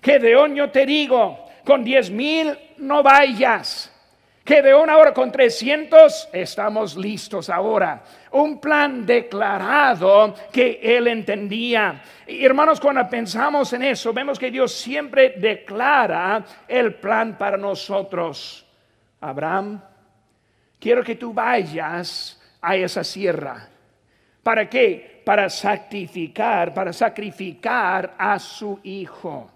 Gedeón, 0.00 0.54
yo 0.54 0.70
te 0.70 0.86
digo, 0.86 1.47
con 1.68 1.84
10 1.84 2.10
mil 2.12 2.58
no 2.78 3.02
vayas. 3.02 3.92
Gedeón 4.42 4.88
ahora 4.88 5.12
con 5.12 5.30
300, 5.30 6.30
estamos 6.32 6.96
listos 6.96 7.50
ahora. 7.50 8.02
Un 8.30 8.58
plan 8.58 9.04
declarado 9.04 10.34
que 10.50 10.80
él 10.82 11.08
entendía. 11.08 12.02
Y 12.26 12.42
hermanos, 12.42 12.80
cuando 12.80 13.06
pensamos 13.10 13.70
en 13.74 13.82
eso, 13.82 14.14
vemos 14.14 14.38
que 14.38 14.50
Dios 14.50 14.72
siempre 14.72 15.34
declara 15.36 16.42
el 16.66 16.94
plan 16.94 17.36
para 17.36 17.58
nosotros. 17.58 18.64
Abraham, 19.20 19.78
quiero 20.80 21.04
que 21.04 21.16
tú 21.16 21.34
vayas 21.34 22.40
a 22.62 22.76
esa 22.76 23.04
sierra. 23.04 23.68
¿Para 24.42 24.70
qué? 24.70 25.20
Para 25.22 25.50
sacrificar, 25.50 26.72
para 26.72 26.94
sacrificar 26.94 28.14
a 28.16 28.38
su 28.38 28.80
hijo. 28.84 29.50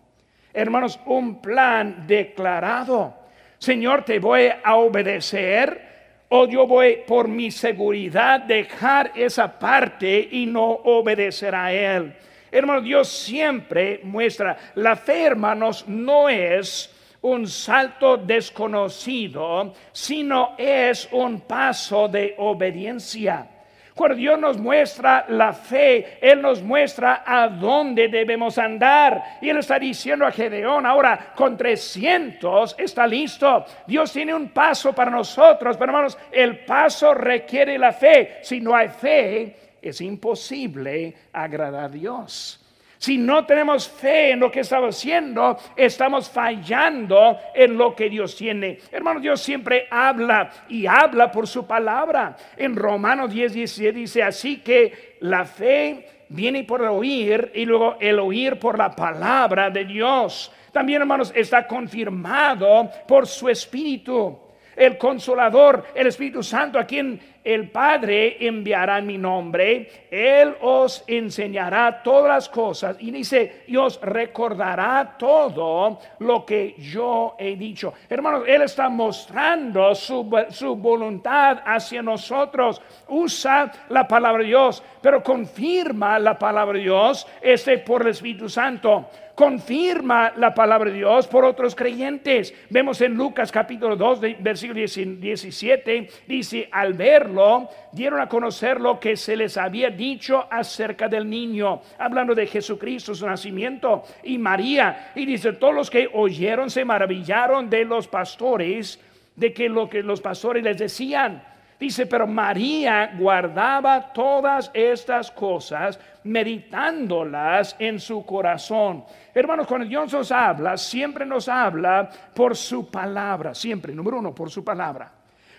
Hermanos, 0.54 1.00
un 1.06 1.40
plan 1.40 2.06
declarado. 2.06 3.14
Señor, 3.59 4.04
te 4.04 4.18
voy 4.18 4.50
a 4.62 4.75
obedecer 4.76 5.92
o 6.28 6.47
yo 6.47 6.66
voy 6.66 7.00
por 7.06 7.28
mi 7.28 7.50
seguridad 7.50 8.40
dejar 8.40 9.12
esa 9.14 9.59
parte 9.59 10.28
y 10.30 10.47
no 10.47 10.64
obedecer 10.64 11.54
a 11.54 11.73
Él. 11.73 12.14
Hermano, 12.50 12.80
Dios 12.80 13.09
siempre 13.09 14.00
muestra, 14.02 14.56
la 14.75 14.97
fe, 14.97 15.25
hermanos, 15.25 15.87
no 15.87 16.28
es 16.28 16.90
un 17.23 17.47
salto 17.47 18.16
desconocido, 18.16 19.73
sino 19.92 20.54
es 20.59 21.09
un 21.12 21.40
paso 21.42 22.09
de 22.09 22.35
obediencia. 22.38 23.49
Cuando 23.94 24.16
Dios 24.16 24.38
nos 24.38 24.58
muestra 24.58 25.26
la 25.28 25.52
fe, 25.52 26.18
Él 26.20 26.40
nos 26.40 26.62
muestra 26.62 27.22
a 27.26 27.49
dónde 27.49 28.08
debemos 28.08 28.56
andar. 28.58 29.38
Y 29.40 29.50
Él 29.50 29.58
está 29.58 29.78
diciendo 29.78 30.25
a 30.25 30.32
Gedeón, 30.32 30.87
ahora 30.87 31.32
con 31.34 31.56
300 31.56 32.76
está 32.78 33.06
listo. 33.06 33.64
Dios 33.87 34.12
tiene 34.12 34.34
un 34.34 34.49
paso 34.49 34.94
para 34.94 35.11
nosotros, 35.11 35.76
pero 35.76 35.90
hermanos, 35.90 36.16
el 36.30 36.61
paso 36.64 37.12
requiere 37.12 37.78
la 37.78 37.92
fe. 37.92 38.38
Si 38.42 38.61
no 38.61 38.75
hay 38.75 38.88
fe, 38.88 39.56
es 39.82 40.00
imposible 40.00 41.14
agradar 41.32 41.84
a 41.84 41.88
Dios. 41.88 42.62
Si 43.02 43.18
no 43.18 43.44
tenemos 43.44 43.88
fe 43.88 44.30
en 44.30 44.38
lo 44.38 44.49
que 44.49 44.61
estamos 44.61 44.97
haciendo, 44.97 45.59
estamos 45.75 46.30
fallando 46.30 47.37
en 47.52 47.76
lo 47.76 47.97
que 47.97 48.09
Dios 48.09 48.37
tiene. 48.37 48.78
Hermano, 48.92 49.18
Dios 49.18 49.42
siempre 49.42 49.88
habla 49.90 50.49
y 50.68 50.87
habla 50.87 51.32
por 51.32 51.49
su 51.49 51.66
palabra. 51.66 52.37
En 52.56 52.76
Romanos 52.76 53.32
10, 53.32 53.54
17 53.54 53.99
dice 53.99 54.23
así 54.23 54.59
que 54.59 55.16
la 55.18 55.44
fe 55.44 56.26
viene 56.28 56.62
por 56.62 56.82
el 56.82 56.90
oír 56.90 57.50
y 57.56 57.64
luego 57.64 57.97
el 57.99 58.21
oír 58.21 58.61
por 58.61 58.78
la 58.78 58.92
palabra 58.92 59.68
de 59.68 59.85
Dios. 59.85 60.52
También, 60.71 61.02
hermanos, 61.02 61.32
está 61.35 61.66
confirmado 61.66 62.88
por 63.09 63.26
su 63.26 63.49
espíritu 63.49 64.38
el 64.82 64.98
consolador, 64.98 65.84
el 65.94 66.08
Espíritu 66.08 66.42
Santo, 66.42 66.78
a 66.78 66.84
quien 66.84 67.20
el 67.44 67.70
Padre 67.70 68.36
enviará 68.40 68.98
en 68.98 69.06
mi 69.06 69.16
nombre. 69.16 70.08
Él 70.10 70.56
os 70.60 71.04
enseñará 71.06 72.02
todas 72.02 72.28
las 72.28 72.48
cosas 72.48 72.96
y 72.98 73.10
dice, 73.10 73.62
y 73.68 73.76
os 73.76 74.00
recordará 74.00 75.16
todo 75.18 76.00
lo 76.18 76.44
que 76.44 76.74
yo 76.78 77.36
he 77.38 77.56
dicho. 77.56 77.94
Hermanos, 78.08 78.44
Él 78.46 78.62
está 78.62 78.88
mostrando 78.88 79.94
su, 79.94 80.28
su 80.50 80.74
voluntad 80.76 81.62
hacia 81.64 82.02
nosotros. 82.02 82.82
Usa 83.08 83.70
la 83.88 84.06
palabra 84.08 84.42
de 84.42 84.48
Dios, 84.48 84.82
pero 85.00 85.22
confirma 85.22 86.18
la 86.18 86.38
palabra 86.38 86.76
de 86.76 86.84
Dios 86.84 87.26
este 87.40 87.78
por 87.78 88.02
el 88.02 88.08
Espíritu 88.08 88.48
Santo 88.48 89.06
confirma 89.42 90.34
la 90.37 90.54
palabra 90.54 90.88
de 90.88 90.99
Dios 90.99 91.26
por 91.26 91.44
otros 91.44 91.75
creyentes. 91.75 92.54
Vemos 92.70 93.00
en 93.00 93.14
Lucas 93.14 93.50
capítulo 93.50 93.96
2, 93.96 94.20
versículo 94.38 94.78
17, 94.78 96.08
dice, 96.28 96.68
al 96.70 96.92
verlo, 96.92 97.68
dieron 97.90 98.20
a 98.20 98.28
conocer 98.28 98.80
lo 98.80 99.00
que 99.00 99.16
se 99.16 99.34
les 99.34 99.56
había 99.56 99.90
dicho 99.90 100.46
acerca 100.49 101.08
del 101.08 101.28
niño, 101.28 101.80
hablando 101.99 102.37
de 102.37 102.46
Jesucristo, 102.46 103.16
su 103.16 103.26
nacimiento, 103.26 104.04
y 104.22 104.38
María. 104.38 105.11
Y 105.16 105.26
dice, 105.26 105.54
todos 105.54 105.75
los 105.75 105.90
que 105.90 106.08
oyeron 106.12 106.70
se 106.70 106.84
maravillaron 106.84 107.68
de 107.68 107.84
los 107.84 108.06
pastores, 108.06 109.00
de 109.34 109.52
que 109.52 109.68
lo 109.68 109.88
que 109.90 110.04
los 110.04 110.20
pastores 110.20 110.62
les 110.62 110.78
decían. 110.78 111.42
Dice, 111.82 112.06
pero 112.06 112.28
María 112.28 113.10
guardaba 113.18 114.12
todas 114.12 114.70
estas 114.72 115.32
cosas, 115.32 115.98
meditándolas 116.22 117.74
en 117.76 117.98
su 117.98 118.24
corazón. 118.24 119.04
Hermanos, 119.34 119.66
cuando 119.66 119.88
Dios 119.88 120.12
nos 120.12 120.30
habla, 120.30 120.76
siempre 120.76 121.26
nos 121.26 121.48
habla 121.48 122.08
por 122.32 122.56
su 122.56 122.88
palabra, 122.88 123.52
siempre, 123.52 123.92
número 123.92 124.20
uno, 124.20 124.32
por 124.32 124.48
su 124.48 124.62
palabra. 124.62 125.10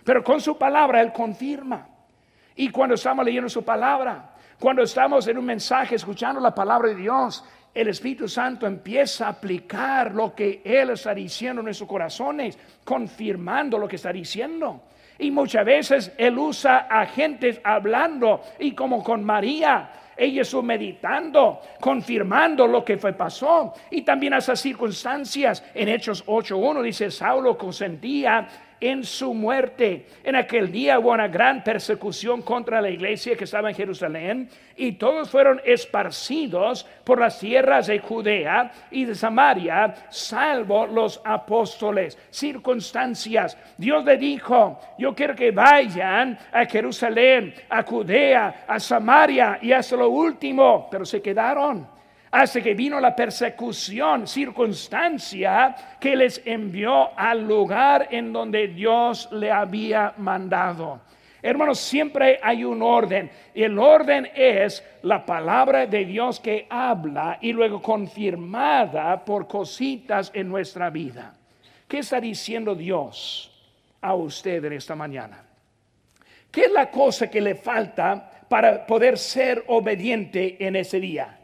Pero 0.05 0.23
con 0.23 0.39
su 0.39 0.57
palabra 0.57 1.01
Él 1.01 1.11
confirma. 1.11 1.85
Y 2.55 2.69
cuando 2.69 2.95
estamos 2.95 3.25
leyendo 3.25 3.49
su 3.49 3.65
palabra, 3.65 4.29
cuando 4.57 4.83
estamos 4.83 5.27
en 5.27 5.37
un 5.37 5.45
mensaje 5.45 5.95
escuchando 5.95 6.39
la 6.39 6.55
palabra 6.55 6.87
de 6.87 6.95
Dios, 6.95 7.43
el 7.73 7.89
Espíritu 7.89 8.29
Santo 8.29 8.65
empieza 8.65 9.25
a 9.25 9.31
aplicar 9.31 10.15
lo 10.15 10.33
que 10.33 10.61
Él 10.63 10.91
está 10.91 11.13
diciendo 11.13 11.59
en 11.59 11.65
nuestros 11.65 11.89
corazones, 11.89 12.57
confirmando 12.85 13.77
lo 13.77 13.89
que 13.89 13.97
está 13.97 14.13
diciendo. 14.13 14.83
Y 15.23 15.31
muchas 15.31 15.63
veces 15.63 16.11
Él 16.17 16.37
usa 16.37 16.79
a 16.89 17.05
gentes 17.05 17.61
hablando 17.63 18.41
y 18.59 18.73
como 18.73 19.01
con 19.01 19.23
María. 19.23 19.89
Ella 20.17 20.41
estuvo 20.41 20.61
meditando, 20.61 21.61
confirmando 21.79 22.67
lo 22.67 22.83
que 22.83 22.97
fue 22.97 23.13
pasó. 23.13 23.73
Y 23.89 24.01
también 24.01 24.33
esas 24.33 24.59
circunstancias. 24.59 25.63
En 25.73 25.87
Hechos 25.87 26.25
8.1 26.25 26.81
dice, 26.81 27.09
Saulo 27.09 27.57
consentía 27.57 28.72
en 28.83 29.05
su 29.05 29.33
muerte. 29.33 30.05
En 30.25 30.35
aquel 30.35 30.69
día 30.69 30.99
hubo 30.99 31.11
una 31.11 31.29
gran 31.29 31.63
persecución 31.63 32.41
contra 32.41 32.81
la 32.81 32.89
iglesia 32.89 33.37
que 33.37 33.45
estaba 33.45 33.69
en 33.69 33.75
Jerusalén 33.75 34.49
y 34.75 34.93
todos 34.93 35.29
fueron 35.29 35.61
esparcidos 35.63 36.85
por 37.05 37.21
las 37.21 37.39
tierras 37.39 37.87
de 37.87 37.99
Judea 37.99 38.71
y 38.91 39.05
de 39.05 39.15
Samaria, 39.15 39.95
salvo 40.09 40.85
los 40.85 41.21
apóstoles. 41.23 42.17
Circunstancias. 42.29 43.57
Dios 43.77 44.03
le 44.03 44.17
dijo, 44.17 44.79
yo 44.97 45.15
quiero 45.15 45.33
que 45.33 45.51
vayan 45.51 46.37
a 46.51 46.65
Jerusalén, 46.65 47.53
a 47.69 47.83
Judea, 47.83 48.65
a 48.67 48.79
Samaria 48.81 49.59
y 49.61 49.71
hasta 49.71 49.95
lo 49.95 50.09
último, 50.09 50.89
pero 50.91 51.05
se 51.05 51.21
quedaron 51.21 51.92
hasta 52.33 52.61
que 52.61 52.73
vino 52.73 52.99
la 52.99 53.15
persecución, 53.15 54.27
circunstancia 54.27 55.75
que 55.99 56.15
les 56.15 56.41
envió 56.43 57.15
al 57.15 57.47
lugar 57.47 58.07
en 58.09 58.33
donde 58.33 58.69
Dios 58.69 59.29
le 59.33 59.51
había 59.51 60.15
mandado. 60.17 61.01
Hermanos, 61.43 61.77
siempre 61.77 62.39
hay 62.41 62.63
un 62.63 62.81
orden. 62.81 63.29
El 63.53 63.77
orden 63.77 64.31
es 64.33 64.83
la 65.03 65.23
palabra 65.23 65.85
de 65.85 66.05
Dios 66.05 66.39
que 66.39 66.65
habla 66.71 67.37
y 67.39 67.53
luego 67.53 67.79
confirmada 67.79 69.23
por 69.23 69.47
cositas 69.47 70.31
en 70.33 70.49
nuestra 70.49 70.89
vida. 70.89 71.35
¿Qué 71.87 71.99
está 71.99 72.19
diciendo 72.19 72.73
Dios 72.73 73.51
a 74.01 74.15
usted 74.15 74.65
en 74.65 74.73
esta 74.73 74.95
mañana? 74.95 75.43
¿Qué 76.49 76.61
es 76.61 76.71
la 76.71 76.89
cosa 76.89 77.29
que 77.29 77.41
le 77.41 77.53
falta 77.53 78.31
para 78.49 78.87
poder 78.87 79.19
ser 79.19 79.63
obediente 79.67 80.57
en 80.65 80.77
ese 80.77 80.99
día? 80.99 81.37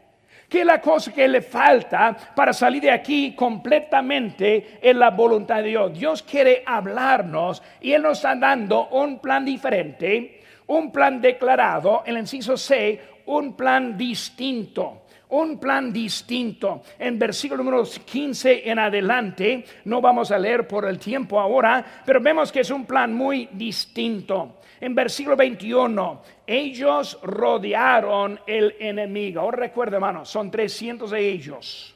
¿Qué 0.50 0.62
es 0.62 0.66
la 0.66 0.80
cosa 0.80 1.12
que 1.12 1.28
le 1.28 1.42
falta 1.42 2.16
para 2.34 2.52
salir 2.52 2.82
de 2.82 2.90
aquí 2.90 3.36
completamente 3.36 4.80
en 4.82 4.98
la 4.98 5.10
voluntad 5.10 5.62
de 5.62 5.68
Dios? 5.68 5.96
Dios 5.96 6.24
quiere 6.24 6.64
hablarnos 6.66 7.62
y 7.80 7.92
Él 7.92 8.02
nos 8.02 8.18
está 8.18 8.34
dando 8.34 8.88
un 8.88 9.20
plan 9.20 9.44
diferente, 9.44 10.42
un 10.66 10.90
plan 10.90 11.20
declarado, 11.20 12.02
el 12.04 12.18
inciso 12.18 12.56
C, 12.56 13.00
un 13.26 13.54
plan 13.54 13.96
distinto 13.96 15.04
un 15.30 15.58
plan 15.58 15.92
distinto. 15.92 16.82
En 16.98 17.18
versículo 17.18 17.62
número 17.62 17.84
15 17.84 18.68
en 18.68 18.78
adelante, 18.78 19.64
no 19.84 20.00
vamos 20.00 20.32
a 20.32 20.38
leer 20.38 20.66
por 20.66 20.84
el 20.86 20.98
tiempo 20.98 21.38
ahora, 21.38 22.02
pero 22.04 22.20
vemos 22.20 22.50
que 22.50 22.60
es 22.60 22.70
un 22.70 22.84
plan 22.84 23.14
muy 23.14 23.48
distinto. 23.52 24.59
En 24.80 24.94
versículo 24.94 25.36
21, 25.36 26.22
ellos 26.46 27.18
rodearon 27.22 28.40
el 28.46 28.74
enemigo. 28.78 29.42
Ahora 29.42 29.58
recuerda, 29.58 29.96
hermano, 29.96 30.24
son 30.24 30.50
300 30.50 31.10
de 31.10 31.28
ellos. 31.28 31.94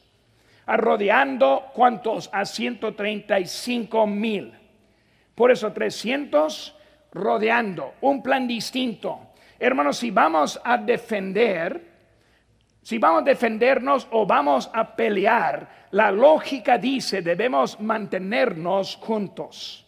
Rodeando, 0.66 1.70
¿cuántos? 1.72 2.28
A 2.32 2.44
135 2.44 4.06
mil. 4.06 4.52
Por 5.34 5.50
eso 5.50 5.72
300 5.72 6.76
rodeando, 7.12 7.94
un 8.02 8.22
plan 8.22 8.46
distinto. 8.46 9.18
Hermanos, 9.58 9.98
si 9.98 10.10
vamos 10.10 10.60
a 10.62 10.76
defender, 10.76 11.80
si 12.82 12.98
vamos 12.98 13.22
a 13.22 13.24
defendernos 13.24 14.06
o 14.10 14.26
vamos 14.26 14.70
a 14.74 14.94
pelear, 14.94 15.86
la 15.92 16.10
lógica 16.10 16.76
dice 16.76 17.22
debemos 17.22 17.80
mantenernos 17.80 18.96
juntos. 18.96 19.86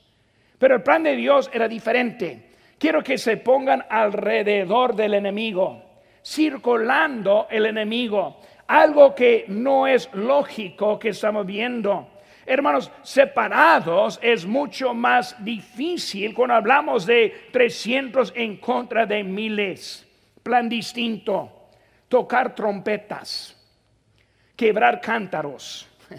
Pero 0.59 0.77
el 0.77 0.83
plan 0.83 1.03
de 1.03 1.17
Dios 1.17 1.51
era 1.53 1.69
diferente. 1.69 2.56
Quiero 2.79 3.03
que 3.03 3.17
se 3.17 3.39
pongan 3.39 3.85
alrededor 3.89 4.95
del 4.95 5.15
enemigo, 5.15 5.83
circulando 6.25 7.47
el 7.51 7.67
enemigo. 7.67 8.41
Algo 8.67 9.15
que 9.15 9.47
no 9.49 9.87
es 9.87 10.11
lógico 10.13 10.99
que 10.99 11.11
estamos 11.11 11.47
viendo. 11.47 12.09
Hermanos, 12.45 12.93
separados 13.03 14.19
es 14.23 14.45
mucho 14.45 14.93
más 14.93 15.43
difícil 15.43 16.35
cuando 16.35 16.55
hablamos 16.55 17.07
de 17.07 17.49
300 17.51 18.33
en 18.37 18.59
contra 18.59 19.07
de 19.07 19.25
miles. 19.25 20.07
Plan 20.43 20.69
distinto. 20.69 21.71
Tocar 22.09 22.55
trompetas. 22.55 23.57
Quebrar 24.55 25.01
cántaros. 25.01 25.89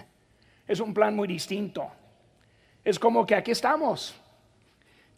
Es 0.68 0.82
un 0.82 0.94
plan 0.94 1.16
muy 1.16 1.30
distinto. 1.30 1.90
Es 2.84 3.00
como 3.00 3.26
que 3.26 3.36
aquí 3.36 3.52
estamos 3.52 4.20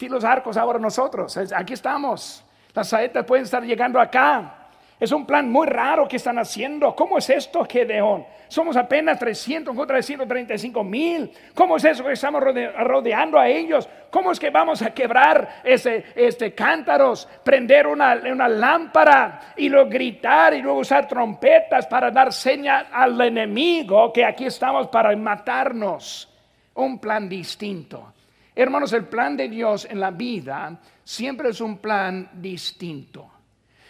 los 0.07 0.23
arcos 0.23 0.55
ahora 0.55 0.79
nosotros. 0.79 1.37
Aquí 1.53 1.73
estamos. 1.73 2.43
Las 2.73 2.89
saetas 2.89 3.25
pueden 3.25 3.43
estar 3.43 3.63
llegando 3.63 3.99
acá. 3.99 4.59
Es 4.99 5.13
un 5.13 5.25
plan 5.25 5.49
muy 5.49 5.65
raro 5.65 6.07
que 6.07 6.17
están 6.17 6.37
haciendo. 6.39 6.93
¿Cómo 6.93 7.17
es 7.17 7.29
esto, 7.29 7.65
Gedeón? 7.65 8.25
Somos 8.49 8.75
apenas 8.75 9.17
300 9.17 9.73
contra 9.73 10.01
135 10.01 10.83
mil. 10.83 11.31
¿Cómo 11.53 11.77
es 11.77 11.85
eso 11.85 12.03
que 12.03 12.11
estamos 12.11 12.43
rodeando 12.43 13.39
a 13.39 13.47
ellos? 13.47 13.87
¿Cómo 14.09 14.31
es 14.31 14.39
que 14.39 14.49
vamos 14.49 14.81
a 14.81 14.93
quebrar 14.93 15.61
ese, 15.63 16.03
este 16.15 16.53
cántaros, 16.53 17.29
prender 17.43 17.87
una, 17.87 18.19
una 18.29 18.49
lámpara 18.49 19.53
y 19.55 19.69
luego 19.69 19.89
gritar 19.89 20.53
y 20.53 20.61
luego 20.61 20.79
usar 20.79 21.07
trompetas 21.07 21.87
para 21.87 22.11
dar 22.11 22.33
señal 22.33 22.87
al 22.91 23.21
enemigo 23.21 24.11
que 24.11 24.25
aquí 24.25 24.45
estamos 24.45 24.87
para 24.87 25.15
matarnos? 25.15 26.27
Un 26.73 26.99
plan 26.99 27.29
distinto. 27.29 28.13
Hermanos, 28.61 28.91
el 28.91 29.05
plan 29.05 29.37
de 29.37 29.47
Dios 29.47 29.87
en 29.89 30.01
la 30.01 30.11
vida 30.11 30.81
siempre 31.01 31.51
es 31.51 31.61
un 31.61 31.77
plan 31.77 32.29
distinto. 32.33 33.31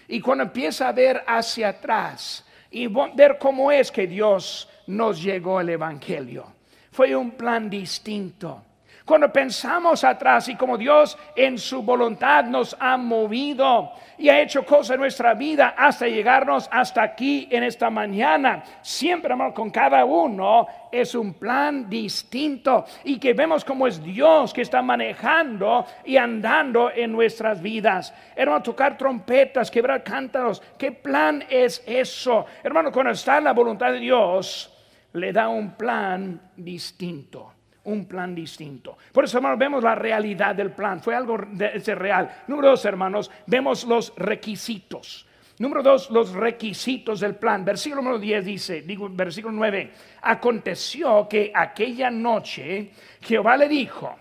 Y 0.07 0.21
cuando 0.21 0.43
empieza 0.43 0.87
a 0.87 0.91
ver 0.91 1.23
hacia 1.25 1.69
atrás 1.69 2.45
y 2.69 2.85
ver 2.85 3.39
cómo 3.39 3.71
es 3.71 3.91
que 3.91 4.05
Dios 4.05 4.69
nos 4.85 5.23
llegó 5.23 5.59
el 5.59 5.69
Evangelio, 5.69 6.45
fue 6.91 7.15
un 7.15 7.31
plan 7.31 7.67
distinto. 7.67 8.63
Cuando 9.09 9.33
pensamos 9.33 10.03
atrás 10.03 10.49
y 10.49 10.55
como 10.55 10.77
Dios 10.77 11.17
en 11.35 11.57
su 11.57 11.81
voluntad 11.81 12.43
nos 12.43 12.77
ha 12.79 12.95
movido 12.95 13.91
y 14.19 14.29
ha 14.29 14.39
hecho 14.39 14.63
cosas 14.63 14.91
en 14.91 14.99
nuestra 14.99 15.33
vida 15.33 15.73
hasta 15.75 16.07
llegarnos 16.07 16.69
hasta 16.71 17.01
aquí 17.01 17.47
en 17.49 17.63
esta 17.63 17.89
mañana, 17.89 18.61
siempre 18.83 19.33
amor, 19.33 19.55
con 19.55 19.71
cada 19.71 20.05
uno 20.05 20.67
es 20.91 21.15
un 21.15 21.33
plan 21.33 21.89
distinto 21.89 22.85
y 23.03 23.17
que 23.17 23.33
vemos 23.33 23.65
cómo 23.65 23.87
es 23.87 23.99
Dios 24.03 24.53
que 24.53 24.61
está 24.61 24.83
manejando 24.83 25.87
y 26.05 26.15
andando 26.17 26.91
en 26.91 27.11
nuestras 27.11 27.63
vidas. 27.63 28.13
Hermano, 28.35 28.61
tocar 28.61 28.95
trompetas, 28.95 29.71
quebrar 29.71 30.03
cántaros, 30.03 30.61
¿qué 30.77 30.91
plan 30.91 31.43
es 31.49 31.83
eso? 31.87 32.45
Hermano, 32.61 32.91
cuando 32.91 33.13
está 33.13 33.39
en 33.39 33.45
la 33.45 33.53
voluntad 33.53 33.91
de 33.91 34.01
Dios, 34.01 34.71
le 35.13 35.33
da 35.33 35.49
un 35.49 35.71
plan 35.71 36.39
distinto 36.55 37.53
un 37.89 38.05
plan 38.05 38.33
distinto. 38.33 38.97
Por 39.11 39.25
eso, 39.25 39.37
hermanos, 39.37 39.59
vemos 39.59 39.83
la 39.83 39.95
realidad 39.95 40.55
del 40.55 40.71
plan. 40.71 41.01
Fue 41.01 41.15
algo 41.15 41.37
de, 41.51 41.95
real. 41.95 42.43
Número 42.47 42.69
dos, 42.69 42.85
hermanos, 42.85 43.31
vemos 43.47 43.83
los 43.85 44.13
requisitos. 44.15 45.25
Número 45.57 45.83
dos, 45.83 46.09
los 46.09 46.31
requisitos 46.31 47.19
del 47.19 47.35
plan. 47.35 47.65
Versículo 47.65 48.01
número 48.01 48.19
10 48.19 48.45
dice, 48.45 48.81
digo, 48.81 49.09
versículo 49.11 49.53
9, 49.53 49.91
aconteció 50.21 51.27
que 51.27 51.51
aquella 51.53 52.09
noche 52.09 52.91
Jehová 53.21 53.57
le 53.57 53.67
dijo, 53.67 54.15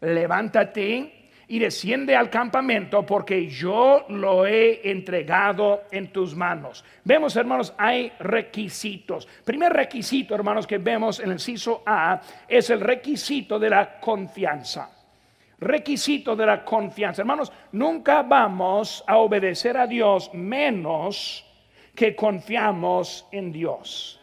levántate 0.00 1.21
y 1.52 1.58
desciende 1.58 2.16
al 2.16 2.30
campamento 2.30 3.04
porque 3.04 3.46
yo 3.46 4.06
lo 4.08 4.46
he 4.46 4.90
entregado 4.90 5.82
en 5.90 6.10
tus 6.10 6.34
manos. 6.34 6.82
Vemos, 7.04 7.36
hermanos, 7.36 7.74
hay 7.76 8.10
requisitos. 8.20 9.28
Primer 9.44 9.70
requisito, 9.70 10.34
hermanos, 10.34 10.66
que 10.66 10.78
vemos 10.78 11.20
en 11.20 11.26
el 11.26 11.32
inciso 11.32 11.82
A 11.84 12.18
es 12.48 12.70
el 12.70 12.80
requisito 12.80 13.58
de 13.58 13.68
la 13.68 14.00
confianza. 14.00 14.88
Requisito 15.58 16.34
de 16.34 16.46
la 16.46 16.64
confianza. 16.64 17.20
Hermanos, 17.20 17.52
nunca 17.72 18.22
vamos 18.22 19.04
a 19.06 19.18
obedecer 19.18 19.76
a 19.76 19.86
Dios 19.86 20.32
menos 20.32 21.44
que 21.94 22.16
confiamos 22.16 23.26
en 23.30 23.52
Dios. 23.52 24.18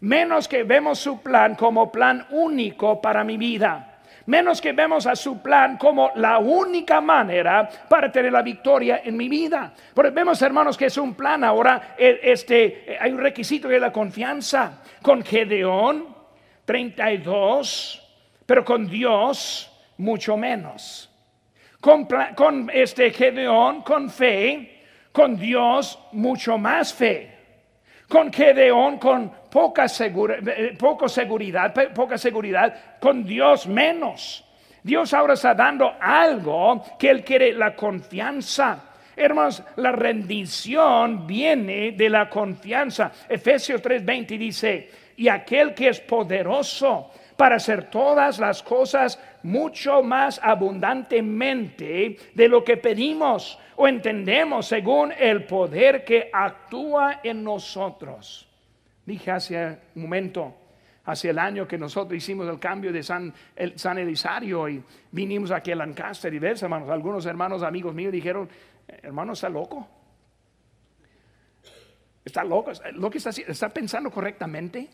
Menos 0.00 0.48
que 0.48 0.64
vemos 0.64 1.00
su 1.00 1.20
plan 1.20 1.54
como 1.54 1.92
plan 1.92 2.26
único 2.30 2.98
para 2.98 3.24
mi 3.24 3.36
vida 3.36 3.91
menos 4.26 4.60
que 4.60 4.72
vemos 4.72 5.06
a 5.06 5.16
su 5.16 5.40
plan 5.42 5.76
como 5.76 6.12
la 6.16 6.38
única 6.38 7.00
manera 7.00 7.68
para 7.88 8.10
tener 8.10 8.32
la 8.32 8.42
victoria 8.42 9.02
en 9.04 9.16
mi 9.16 9.28
vida. 9.28 9.72
Porque 9.94 10.10
vemos, 10.10 10.40
hermanos, 10.42 10.76
que 10.76 10.86
es 10.86 10.96
un 10.96 11.14
plan 11.14 11.44
ahora, 11.44 11.94
este, 11.98 12.96
hay 13.00 13.12
un 13.12 13.18
requisito 13.18 13.68
de 13.68 13.80
la 13.80 13.92
confianza. 13.92 14.82
Con 15.02 15.22
Gedeón, 15.22 16.14
32, 16.64 18.24
pero 18.46 18.64
con 18.64 18.88
Dios, 18.88 19.70
mucho 19.98 20.36
menos. 20.36 21.10
Con, 21.80 22.06
con 22.36 22.70
este 22.72 23.10
Gedeón, 23.10 23.82
con 23.82 24.08
fe, 24.08 24.82
con 25.10 25.36
Dios, 25.36 25.98
mucho 26.12 26.56
más 26.58 26.94
fe 26.94 27.32
con 28.12 28.30
Gedeón 28.30 28.98
con 28.98 29.32
poca, 29.52 29.84
eh, 29.84 30.74
poca 30.78 31.08
seguridad, 31.08 31.74
poca 31.92 32.16
seguridad, 32.16 32.98
con 32.98 33.22
Dios 33.22 33.66
menos. 33.66 34.42
Dios 34.82 35.12
ahora 35.12 35.34
está 35.34 35.54
dando 35.54 35.92
algo 36.00 36.82
que 36.98 37.10
Él 37.10 37.22
quiere, 37.22 37.52
la 37.52 37.76
confianza. 37.76 38.88
Hermanos, 39.14 39.62
la 39.76 39.92
rendición 39.92 41.26
viene 41.26 41.92
de 41.92 42.08
la 42.08 42.30
confianza. 42.30 43.12
Efesios 43.28 43.82
3:20 43.82 44.38
dice, 44.38 44.90
y 45.18 45.28
aquel 45.28 45.74
que 45.74 45.88
es 45.88 46.00
poderoso 46.00 47.10
para 47.36 47.56
hacer 47.56 47.90
todas 47.90 48.38
las 48.38 48.62
cosas 48.62 49.20
mucho 49.42 50.02
más 50.02 50.40
abundantemente 50.42 52.16
de 52.32 52.48
lo 52.48 52.64
que 52.64 52.78
pedimos 52.78 53.58
o 53.76 53.86
entendemos 53.86 54.66
según 54.66 55.12
el 55.12 55.44
poder 55.44 56.04
que 56.04 56.30
actúa 56.32 57.20
en 57.22 57.44
nosotros. 57.44 58.48
Dije 59.04 59.30
hace 59.30 59.78
un 59.94 60.02
momento, 60.02 60.54
hace 61.04 61.30
el 61.30 61.38
año 61.38 61.66
que 61.66 61.76
nosotros 61.76 62.16
hicimos 62.16 62.48
el 62.48 62.58
cambio 62.58 62.92
de 62.92 63.02
San, 63.02 63.32
el, 63.56 63.78
San 63.78 63.98
Elisario 63.98 64.68
y 64.68 64.82
vinimos 65.10 65.50
aquí 65.50 65.72
a 65.72 65.76
Lancaster 65.76 66.32
y 66.32 66.38
ves, 66.38 66.62
hermanos, 66.62 66.88
algunos 66.90 67.26
hermanos 67.26 67.62
amigos 67.62 67.94
míos 67.94 68.12
dijeron, 68.12 68.48
hermano, 68.86 69.32
está 69.32 69.48
loco. 69.48 69.88
Está 72.24 72.44
loco, 72.44 72.70
lo 72.92 73.10
que 73.10 73.18
está 73.18 73.30
está 73.30 73.68
pensando 73.68 74.10
correctamente. 74.10 74.88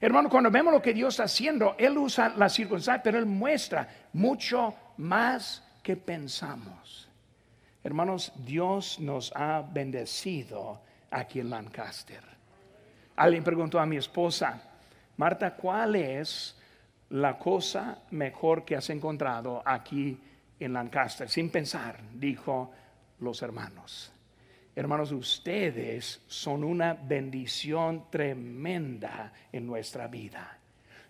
Hermano, 0.00 0.28
cuando 0.28 0.50
vemos 0.50 0.72
lo 0.72 0.82
que 0.82 0.92
Dios 0.92 1.14
está 1.14 1.24
haciendo, 1.24 1.76
Él 1.78 1.96
usa 1.98 2.30
la 2.36 2.48
circunstancia, 2.48 3.02
pero 3.02 3.18
Él 3.18 3.26
muestra 3.26 3.88
mucho 4.12 4.74
más 4.96 5.64
que 5.82 5.96
pensamos. 5.96 7.08
Hermanos, 7.82 8.32
Dios 8.44 8.98
nos 9.00 9.32
ha 9.34 9.62
bendecido 9.62 10.80
aquí 11.10 11.40
en 11.40 11.50
Lancaster. 11.50 12.37
Alguien 13.18 13.42
preguntó 13.42 13.80
a 13.80 13.86
mi 13.86 13.96
esposa, 13.96 14.62
Marta, 15.16 15.56
¿cuál 15.56 15.96
es 15.96 16.56
la 17.10 17.36
cosa 17.36 17.98
mejor 18.12 18.64
que 18.64 18.76
has 18.76 18.88
encontrado 18.90 19.60
aquí 19.64 20.20
en 20.60 20.72
Lancaster? 20.72 21.28
Sin 21.28 21.50
pensar, 21.50 21.98
dijo 22.14 22.70
los 23.18 23.42
hermanos. 23.42 24.12
Hermanos, 24.76 25.10
ustedes 25.10 26.22
son 26.28 26.62
una 26.62 26.94
bendición 26.94 28.04
tremenda 28.08 29.32
en 29.50 29.66
nuestra 29.66 30.06
vida. 30.06 30.57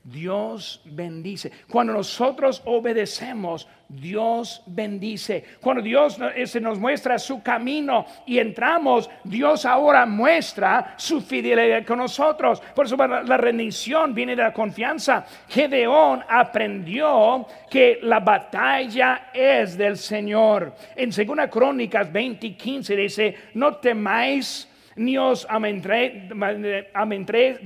Dios 0.04 0.80
bendice. 0.84 1.52
Cuando 1.68 1.92
nosotros 1.92 2.62
obedecemos, 2.64 3.68
Dios 3.88 4.62
bendice. 4.66 5.44
Cuando 5.60 5.82
Dios 5.82 6.18
se 6.44 6.60
nos 6.60 6.78
muestra 6.78 7.18
su 7.18 7.42
camino 7.42 8.06
y 8.26 8.38
entramos, 8.38 9.08
Dios 9.24 9.64
ahora 9.64 10.04
muestra 10.06 10.94
su 10.96 11.20
fidelidad 11.20 11.86
con 11.86 11.98
nosotros. 11.98 12.60
Por 12.74 12.86
eso 12.86 12.96
la 12.96 13.36
rendición 13.36 14.14
viene 14.14 14.36
de 14.36 14.42
la 14.42 14.52
confianza. 14.52 15.24
Gedeón 15.48 16.22
aprendió 16.28 17.46
que 17.70 17.98
la 18.02 18.20
batalla 18.20 19.30
es 19.32 19.76
del 19.76 19.96
Señor. 19.96 20.74
En 20.94 21.10
2 21.10 21.48
Crónicas 21.50 22.12
20 22.12 22.46
y 22.46 22.54
15 22.54 22.96
dice, 22.96 23.34
no 23.54 23.76
temáis 23.76 24.67
ni 24.98 25.16
os 25.16 25.46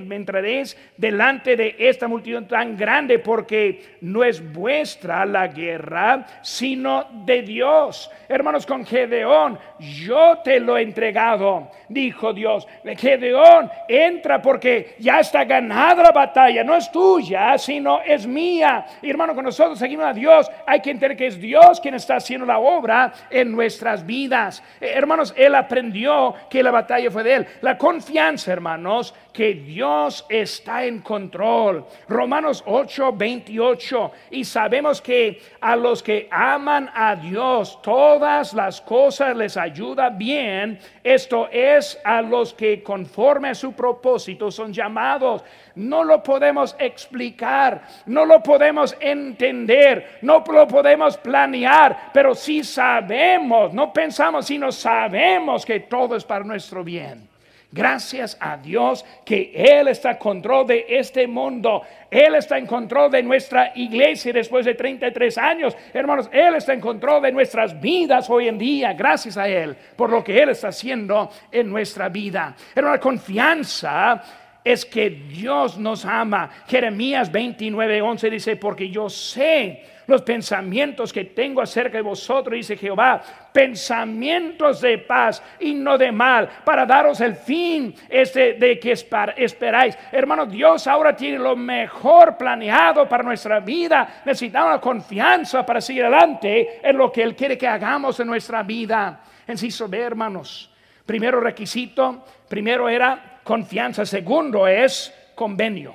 entraréis 0.08 0.76
delante 0.96 1.56
de 1.56 1.74
esta 1.78 2.06
multitud 2.06 2.44
tan 2.44 2.76
grande, 2.76 3.18
porque 3.18 3.96
no 4.02 4.22
es 4.22 4.52
vuestra 4.52 5.24
la 5.26 5.48
guerra, 5.48 6.24
sino 6.42 7.06
de 7.24 7.42
Dios. 7.42 8.10
Hermanos, 8.28 8.66
con 8.66 8.86
Gedeón, 8.86 9.58
yo 9.78 10.38
te 10.44 10.60
lo 10.60 10.76
he 10.76 10.82
entregado, 10.82 11.70
dijo 11.88 12.32
Dios. 12.32 12.66
Gedeón, 12.96 13.70
entra 13.88 14.40
porque 14.40 14.96
ya 14.98 15.20
está 15.20 15.44
ganada 15.44 16.02
la 16.02 16.12
batalla, 16.12 16.62
no 16.62 16.76
es 16.76 16.90
tuya, 16.90 17.58
sino 17.58 18.00
es 18.02 18.26
mía. 18.26 18.84
Y 19.02 19.10
hermano, 19.10 19.34
con 19.34 19.44
nosotros 19.44 19.78
seguimos 19.78 20.06
a 20.06 20.12
Dios, 20.12 20.50
hay 20.66 20.80
que 20.80 20.90
entender 20.90 21.16
que 21.16 21.26
es 21.26 21.40
Dios 21.40 21.80
quien 21.80 21.94
está 21.94 22.16
haciendo 22.16 22.46
la 22.46 22.58
obra 22.58 23.12
en 23.30 23.50
nuestras 23.52 24.04
vidas. 24.04 24.62
Hermanos, 24.80 25.34
él 25.36 25.54
aprendió 25.54 26.34
que 26.48 26.62
la 26.62 26.70
batalla 26.70 27.10
fue 27.10 27.21
de 27.22 27.34
él. 27.34 27.46
La 27.60 27.78
confianza, 27.78 28.52
hermanos, 28.52 29.14
que 29.32 29.54
Dios 29.54 30.26
está 30.28 30.84
en 30.84 31.00
control. 31.00 31.84
Romanos 32.08 32.62
8, 32.66 33.12
28. 33.14 34.12
Y 34.30 34.44
sabemos 34.44 35.00
que 35.00 35.40
a 35.60 35.74
los 35.76 36.02
que 36.02 36.28
aman 36.30 36.90
a 36.94 37.16
Dios, 37.16 37.80
todas 37.82 38.52
las 38.52 38.80
cosas 38.80 39.36
les 39.36 39.56
ayuda 39.56 40.10
bien. 40.10 40.78
Esto 41.02 41.48
es 41.50 41.98
a 42.04 42.20
los 42.22 42.52
que 42.52 42.82
conforme 42.82 43.50
a 43.50 43.54
su 43.54 43.72
propósito 43.72 44.50
son 44.50 44.72
llamados. 44.72 45.42
No 45.76 46.04
lo 46.04 46.22
podemos 46.22 46.76
explicar, 46.78 47.82
no 48.06 48.24
lo 48.24 48.42
podemos 48.42 48.96
entender, 49.00 50.18
no 50.22 50.44
lo 50.46 50.68
podemos 50.68 51.16
planear, 51.16 52.10
pero 52.12 52.34
si 52.34 52.62
sabemos, 52.62 53.72
no 53.72 53.92
pensamos, 53.92 54.46
sino 54.46 54.70
sabemos 54.70 55.64
que 55.64 55.80
todo 55.80 56.16
es 56.16 56.24
para 56.24 56.44
nuestro 56.44 56.84
bien. 56.84 57.32
Gracias 57.74 58.36
a 58.38 58.58
Dios 58.58 59.02
que 59.24 59.50
Él 59.54 59.88
está 59.88 60.10
en 60.10 60.16
control 60.18 60.66
de 60.66 60.84
este 60.90 61.26
mundo. 61.26 61.80
Él 62.10 62.34
está 62.34 62.58
en 62.58 62.66
control 62.66 63.10
de 63.10 63.22
nuestra 63.22 63.72
iglesia 63.74 64.30
después 64.30 64.66
de 64.66 64.74
33 64.74 65.38
años. 65.38 65.74
Hermanos, 65.94 66.28
Él 66.30 66.54
está 66.56 66.74
en 66.74 66.80
control 66.82 67.22
de 67.22 67.32
nuestras 67.32 67.80
vidas 67.80 68.28
hoy 68.28 68.48
en 68.48 68.58
día. 68.58 68.92
Gracias 68.92 69.38
a 69.38 69.48
Él 69.48 69.74
por 69.96 70.10
lo 70.10 70.22
que 70.22 70.42
Él 70.42 70.50
está 70.50 70.68
haciendo 70.68 71.30
en 71.50 71.70
nuestra 71.70 72.10
vida. 72.10 72.54
Hermano, 72.74 73.00
confianza 73.00 74.22
es 74.64 74.84
que 74.86 75.10
Dios 75.10 75.78
nos 75.78 76.04
ama. 76.04 76.50
Jeremías 76.66 77.30
29, 77.30 78.02
11 78.02 78.30
dice, 78.30 78.56
porque 78.56 78.88
yo 78.88 79.08
sé 79.08 79.84
los 80.06 80.22
pensamientos 80.22 81.12
que 81.12 81.24
tengo 81.24 81.62
acerca 81.62 81.96
de 81.96 82.02
vosotros, 82.02 82.54
dice 82.54 82.76
Jehová, 82.76 83.22
pensamientos 83.52 84.80
de 84.80 84.98
paz 84.98 85.42
y 85.60 85.74
no 85.74 85.96
de 85.96 86.12
mal, 86.12 86.48
para 86.64 86.84
daros 86.84 87.20
el 87.20 87.34
fin 87.34 87.94
este 88.08 88.54
de 88.54 88.78
que 88.78 88.92
esperáis. 88.92 89.96
Hermanos, 90.10 90.50
Dios 90.50 90.86
ahora 90.86 91.14
tiene 91.14 91.38
lo 91.38 91.56
mejor 91.56 92.36
planeado 92.36 93.08
para 93.08 93.22
nuestra 93.22 93.60
vida. 93.60 94.22
Necesitamos 94.24 94.80
confianza 94.80 95.64
para 95.64 95.80
seguir 95.80 96.04
adelante 96.04 96.80
en 96.82 96.96
lo 96.96 97.10
que 97.10 97.22
Él 97.22 97.34
quiere 97.36 97.56
que 97.56 97.68
hagamos 97.68 98.18
en 98.20 98.26
nuestra 98.26 98.62
vida. 98.62 99.20
Enciso 99.46 99.88
B, 99.88 99.98
hermanos. 99.98 100.70
Primero 101.06 101.40
requisito, 101.40 102.24
primero 102.48 102.88
era 102.88 103.31
confianza. 103.44 104.04
Segundo 104.04 104.66
es 104.66 105.12
convenio. 105.34 105.94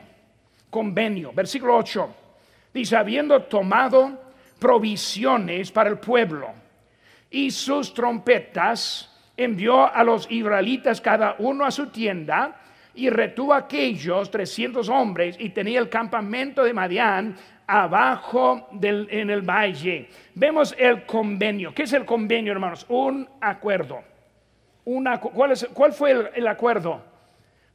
Convenio. 0.69 1.31
Versículo 1.33 1.77
8. 1.77 2.15
Dice, 2.73 2.95
habiendo 2.95 3.41
tomado 3.43 4.27
provisiones 4.59 5.71
para 5.71 5.89
el 5.89 5.99
pueblo 5.99 6.49
y 7.29 7.51
sus 7.51 7.93
trompetas, 7.93 9.13
envió 9.35 9.93
a 9.93 10.03
los 10.03 10.29
israelitas 10.29 10.99
cada 11.01 11.35
uno 11.39 11.65
a 11.65 11.71
su 11.71 11.87
tienda 11.87 12.59
y 12.95 13.09
retuvo 13.09 13.53
a 13.53 13.57
aquellos 13.57 14.31
300 14.31 14.89
hombres 14.89 15.35
y 15.39 15.49
tenía 15.49 15.79
el 15.79 15.89
campamento 15.89 16.63
de 16.63 16.73
Madián 16.73 17.35
abajo 17.67 18.67
del, 18.71 19.07
en 19.11 19.29
el 19.29 19.41
valle. 19.41 20.09
Vemos 20.33 20.73
el 20.77 21.05
convenio. 21.05 21.73
¿Qué 21.73 21.83
es 21.83 21.93
el 21.93 22.05
convenio, 22.05 22.51
hermanos? 22.51 22.85
Un 22.89 23.27
acuerdo. 23.41 24.01
¿cuál, 25.33 25.53
¿Cuál 25.73 25.93
fue 25.93 26.31
el 26.33 26.47
acuerdo? 26.47 27.01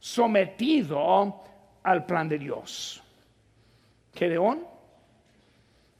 Sometido 0.03 1.41
al 1.81 2.05
plan 2.05 2.27
de 2.27 2.37
Dios. 2.37 3.01
Gedeón 4.13 4.73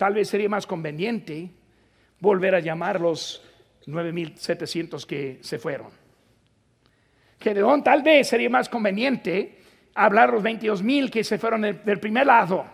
Tal 0.04 0.16
vez 0.16 0.28
sería 0.28 0.50
más 0.50 0.68
conveniente 0.68 1.50
volver 2.20 2.56
a 2.56 2.60
llamar 2.60 3.00
los 3.00 3.42
9.700 3.88 5.06
que 5.06 5.40
se 5.40 5.58
fueron. 5.58 5.92
Gedeón, 7.40 7.82
tal 7.86 8.02
vez 8.02 8.28
sería 8.28 8.50
más 8.50 8.68
conveniente 8.68 9.60
hablar 9.96 10.34
los 10.34 10.44
22.000 10.44 11.10
que 11.10 11.24
se 11.24 11.38
fueron 11.38 11.62
del, 11.62 12.00
primer 12.02 12.26
lado. 12.26 12.66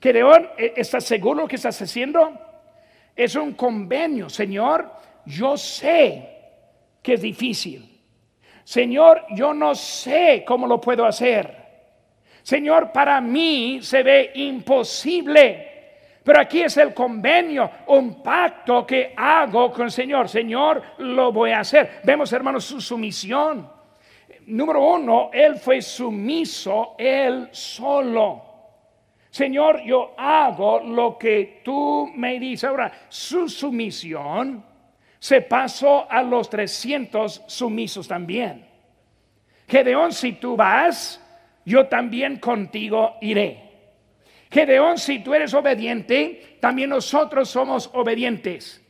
Gedeón, 0.00 0.50
¿e-, 0.56 0.74
¿estás 0.76 1.04
seguro 1.04 1.42
lo 1.42 1.48
que 1.48 1.56
estás 1.56 1.82
haciendo? 1.82 2.38
Es 3.16 3.34
un 3.34 3.54
convenio, 3.54 4.28
Señor. 4.28 4.88
Yo 5.24 5.56
sé 5.56 6.28
que 7.02 7.14
es 7.14 7.22
difícil. 7.22 7.95
Señor, 8.66 9.26
yo 9.30 9.54
no 9.54 9.76
sé 9.76 10.42
cómo 10.44 10.66
lo 10.66 10.80
puedo 10.80 11.06
hacer. 11.06 11.56
Señor, 12.42 12.90
para 12.90 13.20
mí 13.20 13.78
se 13.80 14.02
ve 14.02 14.32
imposible. 14.34 15.74
Pero 16.24 16.40
aquí 16.40 16.62
es 16.62 16.76
el 16.76 16.92
convenio, 16.92 17.70
un 17.86 18.20
pacto 18.24 18.84
que 18.84 19.14
hago 19.16 19.70
con 19.70 19.84
el 19.84 19.92
Señor. 19.92 20.28
Señor, 20.28 20.82
lo 20.98 21.30
voy 21.30 21.52
a 21.52 21.60
hacer. 21.60 22.00
Vemos, 22.02 22.32
hermanos, 22.32 22.64
su 22.64 22.80
sumisión. 22.80 23.70
Número 24.46 24.94
uno, 24.94 25.30
Él 25.32 25.58
fue 25.58 25.80
sumiso, 25.80 26.96
Él 26.98 27.48
solo. 27.52 28.42
Señor, 29.30 29.84
yo 29.84 30.14
hago 30.18 30.80
lo 30.80 31.16
que 31.16 31.60
tú 31.64 32.10
me 32.16 32.40
dices. 32.40 32.68
Ahora, 32.68 32.90
su 33.08 33.48
sumisión 33.48 34.64
se 35.18 35.40
pasó 35.40 36.10
a 36.10 36.22
los 36.22 36.48
300 36.50 37.42
sumisos 37.46 38.06
también. 38.06 38.66
Gedeón, 39.68 40.12
si 40.12 40.32
tú 40.32 40.56
vas, 40.56 41.20
yo 41.64 41.86
también 41.86 42.38
contigo 42.38 43.16
iré. 43.20 43.62
Gedeón, 44.50 44.98
si 44.98 45.18
tú 45.18 45.34
eres 45.34 45.52
obediente, 45.54 46.58
también 46.60 46.90
nosotros 46.90 47.48
somos 47.48 47.90
obedientes. 47.92 48.82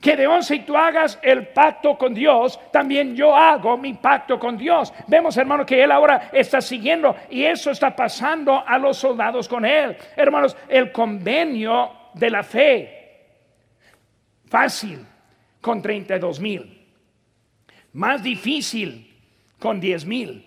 Gedeón, 0.00 0.44
si 0.44 0.60
tú 0.60 0.76
hagas 0.76 1.18
el 1.22 1.48
pacto 1.48 1.98
con 1.98 2.14
Dios, 2.14 2.60
también 2.70 3.16
yo 3.16 3.34
hago 3.34 3.76
mi 3.76 3.94
pacto 3.94 4.38
con 4.38 4.56
Dios. 4.56 4.92
Vemos, 5.08 5.36
hermano, 5.36 5.66
que 5.66 5.82
él 5.82 5.90
ahora 5.90 6.30
está 6.32 6.60
siguiendo 6.60 7.16
y 7.30 7.44
eso 7.44 7.70
está 7.70 7.96
pasando 7.96 8.62
a 8.64 8.78
los 8.78 8.96
soldados 8.96 9.48
con 9.48 9.64
él. 9.64 9.96
Hermanos, 10.14 10.56
el 10.68 10.92
convenio 10.92 11.90
de 12.14 12.30
la 12.30 12.42
fe. 12.44 12.94
Fácil 14.46 15.04
con 15.60 15.82
32 15.82 16.40
mil. 16.40 16.86
Más 17.92 18.22
difícil 18.22 19.14
con 19.58 19.80
10 19.80 20.04
mil. 20.04 20.46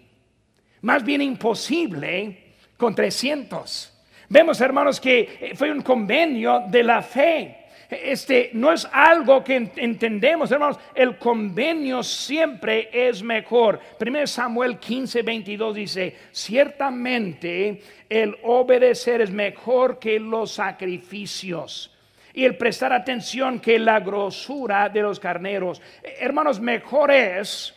Más 0.81 1.03
bien 1.03 1.21
imposible 1.21 2.55
con 2.77 2.95
300. 2.95 3.91
Vemos, 4.29 4.61
hermanos, 4.61 4.99
que 4.99 5.37
eh, 5.39 5.51
fue 5.55 5.71
un 5.71 5.81
convenio 5.81 6.63
de 6.69 6.83
la 6.83 7.01
fe. 7.01 7.57
Este 7.89 8.51
no 8.53 8.71
es 8.71 8.87
algo 8.89 9.43
que 9.43 9.69
entendemos, 9.75 10.49
hermanos. 10.49 10.79
El 10.95 11.17
convenio 11.17 12.01
siempre 12.01 12.89
es 12.93 13.21
mejor. 13.21 13.81
1 13.99 14.27
Samuel 14.27 14.79
15, 14.79 15.21
22 15.21 15.75
dice: 15.75 16.15
Ciertamente 16.31 17.81
el 18.07 18.37
obedecer 18.43 19.19
es 19.19 19.29
mejor 19.29 19.99
que 19.99 20.17
los 20.21 20.53
sacrificios 20.53 21.90
y 22.33 22.45
el 22.45 22.57
prestar 22.57 22.93
atención 22.93 23.59
que 23.59 23.77
la 23.79 23.99
grosura 23.99 24.89
de 24.89 25.01
los 25.01 25.19
carneros. 25.19 25.81
Hermanos, 26.03 26.59
mejor 26.59 27.11
es 27.11 27.75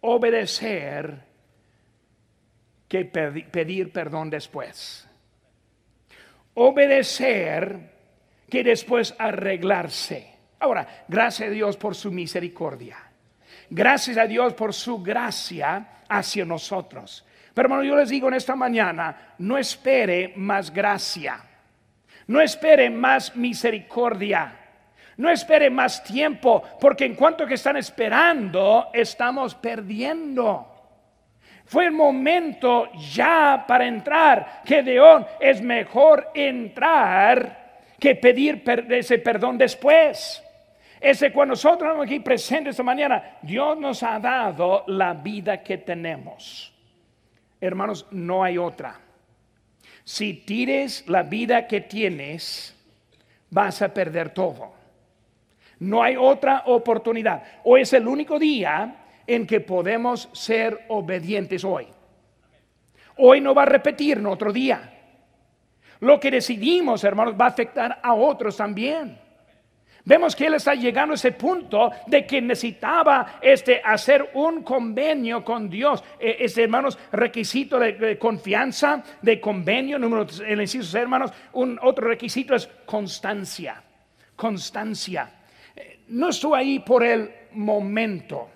obedecer 0.00 1.26
que 2.88 3.04
pedir 3.04 3.92
perdón 3.92 4.30
después. 4.30 5.08
Obedecer 6.54 7.96
que 8.48 8.62
después 8.62 9.14
arreglarse. 9.18 10.34
Ahora, 10.60 11.04
gracias 11.08 11.48
a 11.48 11.52
Dios 11.52 11.76
por 11.76 11.94
su 11.94 12.10
misericordia. 12.10 12.96
Gracias 13.68 14.16
a 14.16 14.26
Dios 14.26 14.54
por 14.54 14.72
su 14.72 15.02
gracia 15.02 16.04
hacia 16.08 16.44
nosotros. 16.44 17.24
Pero 17.52 17.66
hermano, 17.66 17.82
yo 17.82 17.96
les 17.96 18.08
digo 18.08 18.28
en 18.28 18.34
esta 18.34 18.54
mañana, 18.54 19.34
no 19.38 19.58
espere 19.58 20.32
más 20.36 20.72
gracia. 20.72 21.42
No 22.26 22.40
espere 22.40 22.90
más 22.90 23.36
misericordia. 23.36 24.54
No 25.16 25.30
espere 25.30 25.70
más 25.70 26.04
tiempo, 26.04 26.62
porque 26.78 27.06
en 27.06 27.14
cuanto 27.14 27.46
que 27.46 27.54
están 27.54 27.76
esperando, 27.76 28.88
estamos 28.92 29.54
perdiendo. 29.54 30.72
Fue 31.64 31.86
el 31.86 31.92
momento 31.92 32.92
ya 32.92 33.64
para 33.66 33.86
entrar. 33.86 34.62
Que 34.64 34.82
León 34.82 35.26
es 35.40 35.62
mejor 35.62 36.30
entrar 36.34 37.80
que 37.98 38.14
pedir 38.14 38.62
ese 38.90 39.18
perdón 39.18 39.56
después. 39.56 40.42
Ese 41.00 41.32
cuando 41.32 41.52
nosotros 41.52 41.88
estamos 41.88 42.06
aquí 42.06 42.20
presentes 42.20 42.70
esta 42.72 42.82
mañana, 42.82 43.38
Dios 43.42 43.78
nos 43.78 44.02
ha 44.02 44.18
dado 44.18 44.84
la 44.86 45.14
vida 45.14 45.62
que 45.62 45.78
tenemos. 45.78 46.72
Hermanos, 47.60 48.06
no 48.10 48.44
hay 48.44 48.58
otra. 48.58 49.05
Si 50.06 50.34
tires 50.34 51.02
la 51.08 51.24
vida 51.24 51.66
que 51.66 51.80
tienes, 51.80 52.72
vas 53.50 53.82
a 53.82 53.92
perder 53.92 54.30
todo. 54.30 54.72
No 55.80 56.00
hay 56.00 56.14
otra 56.16 56.62
oportunidad. 56.66 57.42
Hoy 57.64 57.80
es 57.80 57.92
el 57.92 58.06
único 58.06 58.38
día 58.38 58.98
en 59.26 59.48
que 59.48 59.58
podemos 59.58 60.28
ser 60.32 60.84
obedientes 60.86 61.64
hoy. 61.64 61.88
Hoy 63.16 63.40
no 63.40 63.52
va 63.52 63.62
a 63.62 63.66
repetir 63.66 64.24
otro 64.24 64.52
día. 64.52 64.92
Lo 65.98 66.20
que 66.20 66.30
decidimos, 66.30 67.02
hermanos, 67.02 67.34
va 67.38 67.46
a 67.46 67.48
afectar 67.48 67.98
a 68.00 68.14
otros 68.14 68.56
también. 68.56 69.18
Vemos 70.06 70.36
que 70.36 70.46
él 70.46 70.54
está 70.54 70.72
llegando 70.76 71.14
a 71.14 71.16
ese 71.16 71.32
punto 71.32 71.90
de 72.06 72.24
que 72.24 72.40
necesitaba 72.40 73.40
este, 73.42 73.82
hacer 73.84 74.30
un 74.34 74.62
convenio 74.62 75.44
con 75.44 75.68
Dios. 75.68 76.02
E, 76.20 76.36
este, 76.44 76.62
hermanos, 76.62 76.96
requisito 77.10 77.76
de, 77.76 78.16
confianza, 78.16 79.02
de 79.20 79.40
convenio, 79.40 79.98
número, 79.98 80.24
el 80.46 80.60
inciso, 80.60 80.96
hermanos, 80.96 81.32
un 81.54 81.76
otro 81.82 82.06
requisito 82.06 82.54
es 82.54 82.68
constancia. 82.86 83.82
Constancia. 84.36 85.28
Eh, 85.74 86.04
no 86.06 86.28
estoy 86.28 86.56
ahí 86.56 86.78
por 86.78 87.02
el 87.02 87.28
momento, 87.54 88.48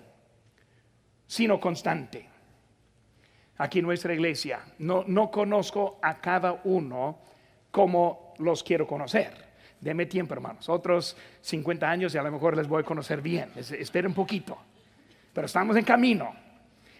sino 1.27 1.59
constante. 1.59 2.29
Aquí 3.57 3.79
en 3.79 3.85
nuestra 3.85 4.13
iglesia, 4.13 4.61
no, 4.79 5.03
no 5.05 5.29
conozco 5.29 5.99
a 6.01 6.21
cada 6.21 6.61
uno 6.63 7.19
como 7.71 8.35
los 8.37 8.63
quiero 8.63 8.87
conocer. 8.87 9.50
Deme 9.81 10.05
tiempo, 10.05 10.35
hermanos. 10.35 10.69
Otros 10.69 11.17
50 11.41 11.89
años 11.89 12.13
y 12.13 12.17
a 12.19 12.23
lo 12.23 12.31
mejor 12.31 12.55
les 12.55 12.67
voy 12.67 12.83
a 12.83 12.85
conocer 12.85 13.19
bien. 13.19 13.51
Esperen 13.55 14.11
un 14.11 14.13
poquito. 14.13 14.57
Pero 15.33 15.47
estamos 15.47 15.75
en 15.75 15.83
camino. 15.83 16.35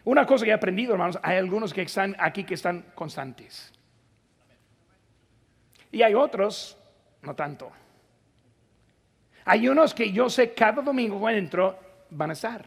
Una 0.03 0.25
cosa 0.25 0.45
que 0.45 0.51
he 0.51 0.53
aprendido, 0.53 0.93
hermanos, 0.93 1.19
hay 1.21 1.37
algunos 1.37 1.73
que 1.73 1.83
están 1.83 2.15
aquí 2.17 2.43
que 2.43 2.55
están 2.55 2.85
constantes. 2.95 3.71
Y 5.91 6.01
hay 6.01 6.15
otros, 6.15 6.75
no 7.21 7.35
tanto. 7.35 7.71
Hay 9.45 9.67
unos 9.67 9.93
que 9.93 10.11
yo 10.11 10.27
sé 10.27 10.53
cada 10.53 10.81
domingo 10.81 11.19
cuando 11.19 11.37
entro 11.37 11.79
van 12.09 12.31
a 12.31 12.33
estar. 12.33 12.65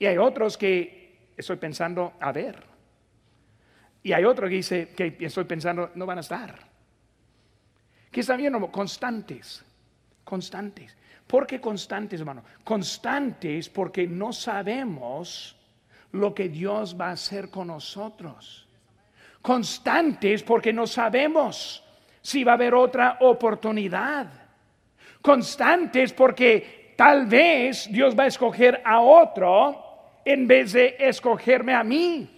Y 0.00 0.06
hay 0.06 0.18
otros 0.18 0.58
que 0.58 1.32
estoy 1.36 1.56
pensando 1.56 2.14
a 2.18 2.32
ver. 2.32 2.64
Y 4.02 4.12
hay 4.12 4.24
otros 4.24 4.48
que 4.48 4.56
dice 4.56 4.88
que 4.96 5.16
estoy 5.20 5.44
pensando 5.44 5.92
no 5.94 6.04
van 6.04 6.18
a 6.18 6.22
estar. 6.22 6.67
¿Qué 8.10 8.20
están 8.20 8.38
viendo? 8.38 8.70
Constantes, 8.70 9.64
constantes. 10.24 10.96
¿Por 11.26 11.46
qué 11.46 11.60
constantes, 11.60 12.20
hermano? 12.20 12.42
Constantes 12.64 13.68
porque 13.68 14.06
no 14.06 14.32
sabemos 14.32 15.56
lo 16.12 16.34
que 16.34 16.48
Dios 16.48 16.96
va 16.98 17.08
a 17.08 17.12
hacer 17.12 17.50
con 17.50 17.66
nosotros. 17.66 18.66
Constantes 19.42 20.42
porque 20.42 20.72
no 20.72 20.86
sabemos 20.86 21.84
si 22.22 22.44
va 22.44 22.52
a 22.52 22.54
haber 22.54 22.74
otra 22.74 23.18
oportunidad. 23.20 24.26
Constantes 25.20 26.12
porque 26.12 26.94
tal 26.96 27.26
vez 27.26 27.88
Dios 27.90 28.18
va 28.18 28.24
a 28.24 28.28
escoger 28.28 28.80
a 28.84 29.00
otro 29.00 29.84
en 30.24 30.46
vez 30.46 30.72
de 30.72 30.96
escogerme 30.98 31.74
a 31.74 31.84
mí. 31.84 32.37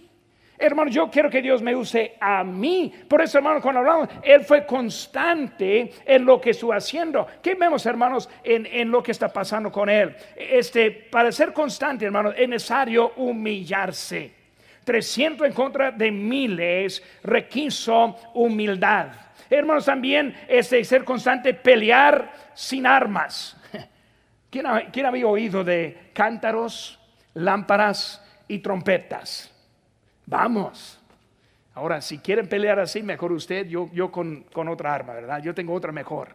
Hermano, 0.61 0.91
yo 0.91 1.09
quiero 1.09 1.27
que 1.27 1.41
Dios 1.41 1.59
me 1.61 1.75
use 1.75 2.15
a 2.19 2.43
mí. 2.43 2.93
Por 3.07 3.19
eso, 3.21 3.39
hermano, 3.39 3.59
cuando 3.59 3.79
hablamos, 3.79 4.09
Él 4.21 4.45
fue 4.45 4.63
constante 4.63 5.91
en 6.05 6.23
lo 6.23 6.39
que 6.39 6.51
estuvo 6.51 6.71
haciendo. 6.71 7.25
¿Qué 7.41 7.55
vemos, 7.55 7.83
hermanos, 7.87 8.29
en, 8.43 8.91
lo 8.91 9.01
que 9.01 9.11
está 9.11 9.27
pasando 9.27 9.71
con 9.71 9.89
Él? 9.89 10.15
Este, 10.35 10.91
para 10.91 11.31
ser 11.31 11.51
constante, 11.51 12.05
hermanos, 12.05 12.35
es 12.37 12.47
necesario 12.47 13.13
humillarse. 13.15 14.35
300 14.83 15.47
en 15.47 15.53
contra 15.53 15.91
de 15.91 16.11
miles 16.11 17.03
requiso 17.23 18.15
humildad. 18.35 19.07
Hermanos, 19.49 19.85
también 19.85 20.35
este, 20.47 20.83
ser 20.83 21.03
constante, 21.03 21.55
pelear 21.55 22.31
sin 22.53 22.85
armas. 22.85 23.57
¿Quién, 24.51 24.65
¿Quién 24.93 25.05
había 25.07 25.25
oído 25.25 25.63
de 25.63 26.11
cántaros, 26.13 26.99
lámparas 27.33 28.23
y 28.47 28.59
trompetas? 28.59 29.50
Vamos. 30.31 30.97
Ahora, 31.73 31.99
si 31.99 32.19
quieren 32.19 32.47
pelear 32.47 32.79
así, 32.79 33.03
mejor 33.03 33.33
usted, 33.33 33.67
yo, 33.67 33.89
yo 33.91 34.09
con, 34.09 34.45
otra 34.69 34.93
arma, 34.93 35.13
¿verdad? 35.13 35.43
Yo 35.43 35.53
tengo 35.53 35.73
otra 35.73 35.91
mejor. 35.91 36.29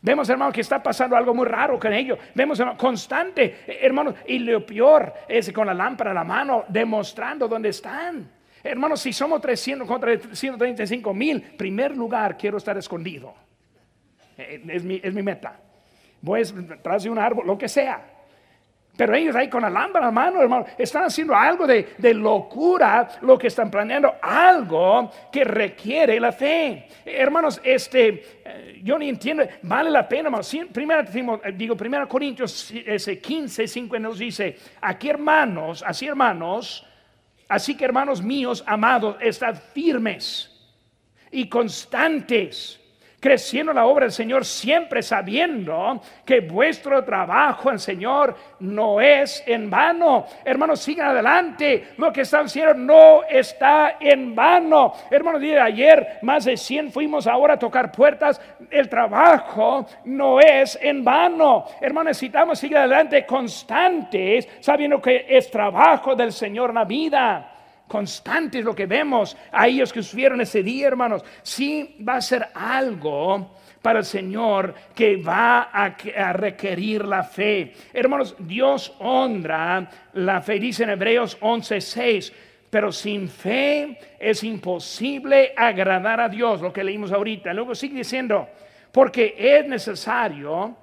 Vemos, 0.00 0.28
hermano, 0.28 0.52
que 0.52 0.60
está 0.60 0.80
pasando 0.80 1.16
algo 1.16 1.34
muy 1.34 1.44
raro 1.44 1.80
con 1.80 1.92
ellos. 1.92 2.16
Vemos, 2.32 2.60
hermano, 2.60 2.78
constante, 2.78 3.64
hermano, 3.66 4.14
y 4.24 4.38
lo 4.38 4.64
peor 4.64 5.12
es 5.26 5.52
con 5.52 5.66
la 5.66 5.74
lámpara 5.74 6.12
a 6.12 6.14
la 6.14 6.22
mano, 6.22 6.64
demostrando 6.68 7.48
dónde 7.48 7.70
están. 7.70 8.30
Hermanos, 8.62 9.00
si 9.00 9.12
somos 9.12 9.40
300 9.40 9.88
contra 9.88 10.16
135 10.16 11.12
mil, 11.12 11.42
primer 11.42 11.96
lugar 11.96 12.38
quiero 12.38 12.58
estar 12.58 12.78
escondido. 12.78 13.34
Eh, 14.36 14.62
es 14.68 14.84
mi, 14.84 15.00
es 15.02 15.12
mi 15.12 15.24
meta. 15.24 15.58
Voy 16.20 16.44
tras 16.84 17.02
de 17.02 17.10
un 17.10 17.18
árbol, 17.18 17.48
lo 17.48 17.58
que 17.58 17.68
sea. 17.68 18.17
Pero 18.98 19.14
ellos 19.14 19.36
ahí 19.36 19.48
con 19.48 19.64
en 19.64 19.72
la 19.72 20.10
mano, 20.10 20.42
hermano, 20.42 20.66
están 20.76 21.04
haciendo 21.04 21.32
algo 21.32 21.68
de, 21.68 22.14
locura, 22.14 23.08
lo 23.20 23.38
que 23.38 23.46
están 23.46 23.70
planeando, 23.70 24.16
algo 24.20 25.08
que 25.30 25.44
requiere 25.44 26.18
la 26.18 26.32
fe. 26.32 26.88
Hermanos, 27.04 27.60
este, 27.62 28.40
eh, 28.44 28.80
yo 28.82 28.98
ni 28.98 29.08
entiendo, 29.08 29.44
vale 29.62 29.88
la 29.88 30.08
pena, 30.08 30.24
hermano. 30.24 30.42
Primero, 30.72 31.04
eh, 31.44 31.52
digo, 31.54 31.76
primero 31.76 32.08
Corintios 32.08 32.74
15, 33.22 33.68
5 33.68 33.98
nos 34.00 34.18
dice, 34.18 34.58
aquí 34.80 35.10
hermanos, 35.10 35.84
así 35.86 36.08
hermanos, 36.08 36.84
así 37.48 37.76
que 37.76 37.84
hermanos 37.84 38.20
míos, 38.20 38.64
amados, 38.66 39.14
estad 39.20 39.54
firmes 39.72 40.60
y 41.30 41.48
constantes 41.48 42.80
creciendo 43.20 43.72
la 43.72 43.86
obra 43.86 44.04
del 44.04 44.12
Señor, 44.12 44.44
siempre 44.44 45.02
sabiendo 45.02 46.00
que 46.24 46.40
vuestro 46.40 47.02
trabajo 47.04 47.70
en 47.70 47.78
Señor 47.78 48.36
no 48.60 49.00
es 49.00 49.42
en 49.46 49.68
vano. 49.68 50.26
Hermanos, 50.44 50.80
sigan 50.80 51.08
adelante. 51.08 51.88
Lo 51.96 52.12
que 52.12 52.22
están 52.22 52.46
haciendo 52.46 52.74
no 52.74 53.24
está 53.28 53.96
en 54.00 54.34
vano. 54.34 54.92
Hermanos, 55.10 55.42
ayer 55.42 56.18
más 56.22 56.44
de 56.44 56.56
100 56.56 56.92
fuimos 56.92 57.26
ahora 57.26 57.54
a 57.54 57.58
tocar 57.58 57.90
puertas. 57.90 58.40
El 58.70 58.88
trabajo 58.88 59.86
no 60.04 60.40
es 60.40 60.78
en 60.80 61.02
vano. 61.02 61.64
Hermanos, 61.80 62.10
necesitamos 62.10 62.58
seguir 62.58 62.78
adelante 62.78 63.26
constantes, 63.26 64.48
sabiendo 64.60 65.02
que 65.02 65.26
es 65.28 65.50
trabajo 65.50 66.14
del 66.14 66.32
Señor 66.32 66.70
en 66.70 66.74
la 66.74 66.84
vida 66.84 67.57
constantes 67.88 68.64
lo 68.64 68.74
que 68.74 68.86
vemos 68.86 69.36
a 69.50 69.66
ellos 69.66 69.92
que 69.92 70.00
estuvieron 70.00 70.40
ese 70.40 70.62
día, 70.62 70.86
hermanos. 70.86 71.24
Sí 71.42 71.96
va 72.06 72.16
a 72.16 72.20
ser 72.20 72.46
algo 72.54 73.56
para 73.82 74.00
el 74.00 74.04
Señor 74.04 74.74
que 74.94 75.16
va 75.16 75.70
a, 75.72 75.96
requerir 76.32 77.04
la 77.04 77.24
fe. 77.24 77.72
Hermanos, 77.92 78.36
Dios 78.38 78.94
honra 78.98 79.88
la 80.12 80.40
fe, 80.42 80.60
dice 80.60 80.84
en 80.84 80.90
Hebreos 80.90 81.38
11:6. 81.40 82.32
Pero 82.70 82.92
sin 82.92 83.30
fe 83.30 83.98
es 84.18 84.44
imposible 84.44 85.54
agradar 85.56 86.20
a 86.20 86.28
Dios, 86.28 86.60
lo 86.60 86.70
que 86.70 86.84
leímos 86.84 87.12
ahorita. 87.12 87.54
Luego 87.54 87.74
sigue 87.74 87.96
diciendo, 87.96 88.46
Porque 88.92 89.34
es 89.38 89.66
necesario 89.66 90.76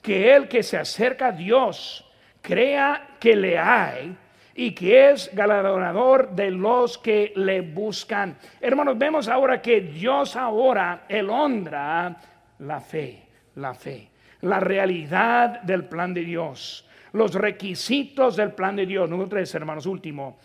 que 0.00 0.32
el 0.34 0.46
que 0.46 0.62
se 0.62 0.76
acerca 0.76 1.28
a 1.28 1.32
Dios 1.32 2.08
crea 2.40 3.16
que 3.18 3.34
le 3.34 3.58
hay 3.58 4.16
y 4.54 4.72
que 4.72 5.10
es 5.10 5.30
galardonador 5.34 6.30
de 6.30 6.50
los 6.50 6.98
que 6.98 7.32
le 7.36 7.60
buscan. 7.60 8.36
Hermanos, 8.60 8.98
vemos 8.98 9.28
ahora 9.28 9.60
que 9.62 9.80
Dios 9.80 10.36
ahora 10.36 11.04
el 11.08 11.30
honra 11.30 12.16
la 12.62 12.80
fe, 12.80 13.26
la 13.56 13.74
fe, 13.74 14.08
la 14.42 14.60
realidad 14.60 15.62
del 15.62 15.84
plan 15.84 16.14
de 16.14 16.22
Dios, 16.22 16.86
los 17.12 17.34
requisitos 17.34 18.36
del 18.36 18.52
plan 18.52 18.76
de 18.76 18.86
Dios. 18.86 19.08
Número 19.08 19.28
tres, 19.28 19.54
hermanos, 19.54 19.86
último, 19.86 20.38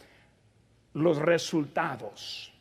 los 0.94 1.18
resultados 1.18 2.52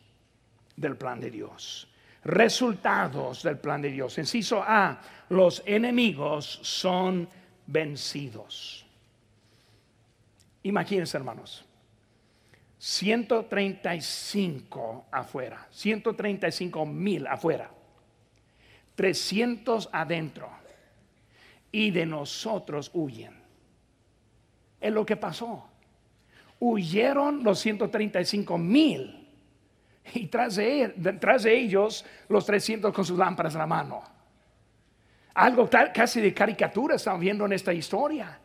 del 0.75 0.95
plan 0.95 1.19
de 1.19 1.31
Dios. 1.31 1.87
Resultados 2.23 3.43
del 3.43 3.57
plan 3.57 3.81
de 3.81 3.91
Dios. 3.91 4.17
Inciso 4.17 4.61
A, 4.65 4.99
los 5.29 5.63
enemigos 5.65 6.59
son 6.61 7.27
vencidos. 7.65 8.86
Imagínense, 10.63 11.17
hermanos, 11.17 11.65
135 12.77 15.07
afuera, 15.11 15.67
135 15.71 16.85
mil 16.85 17.27
afuera, 17.27 17.69
300 18.95 19.89
adentro, 19.91 20.49
y 21.71 21.91
de 21.91 22.05
nosotros 22.05 22.91
huyen. 22.93 23.35
Es 24.79 24.91
lo 24.91 25.05
que 25.05 25.15
pasó. 25.15 25.69
Huyeron 26.59 27.43
los 27.43 27.59
135 27.59 28.57
mil 28.57 29.29
y 30.13 30.27
tras 30.27 30.55
de, 30.55 30.89
tras 31.19 31.43
de 31.43 31.57
ellos 31.57 32.05
los 32.29 32.45
300 32.45 32.93
con 32.93 33.05
sus 33.05 33.17
lámparas 33.17 33.53
en 33.53 33.59
la 33.59 33.67
mano. 33.67 34.03
Algo 35.33 35.69
casi 35.69 36.21
de 36.21 36.33
caricatura 36.33 36.95
estamos 36.95 37.21
viendo 37.21 37.45
en 37.45 37.53
esta 37.53 37.73
historia. 37.73 38.39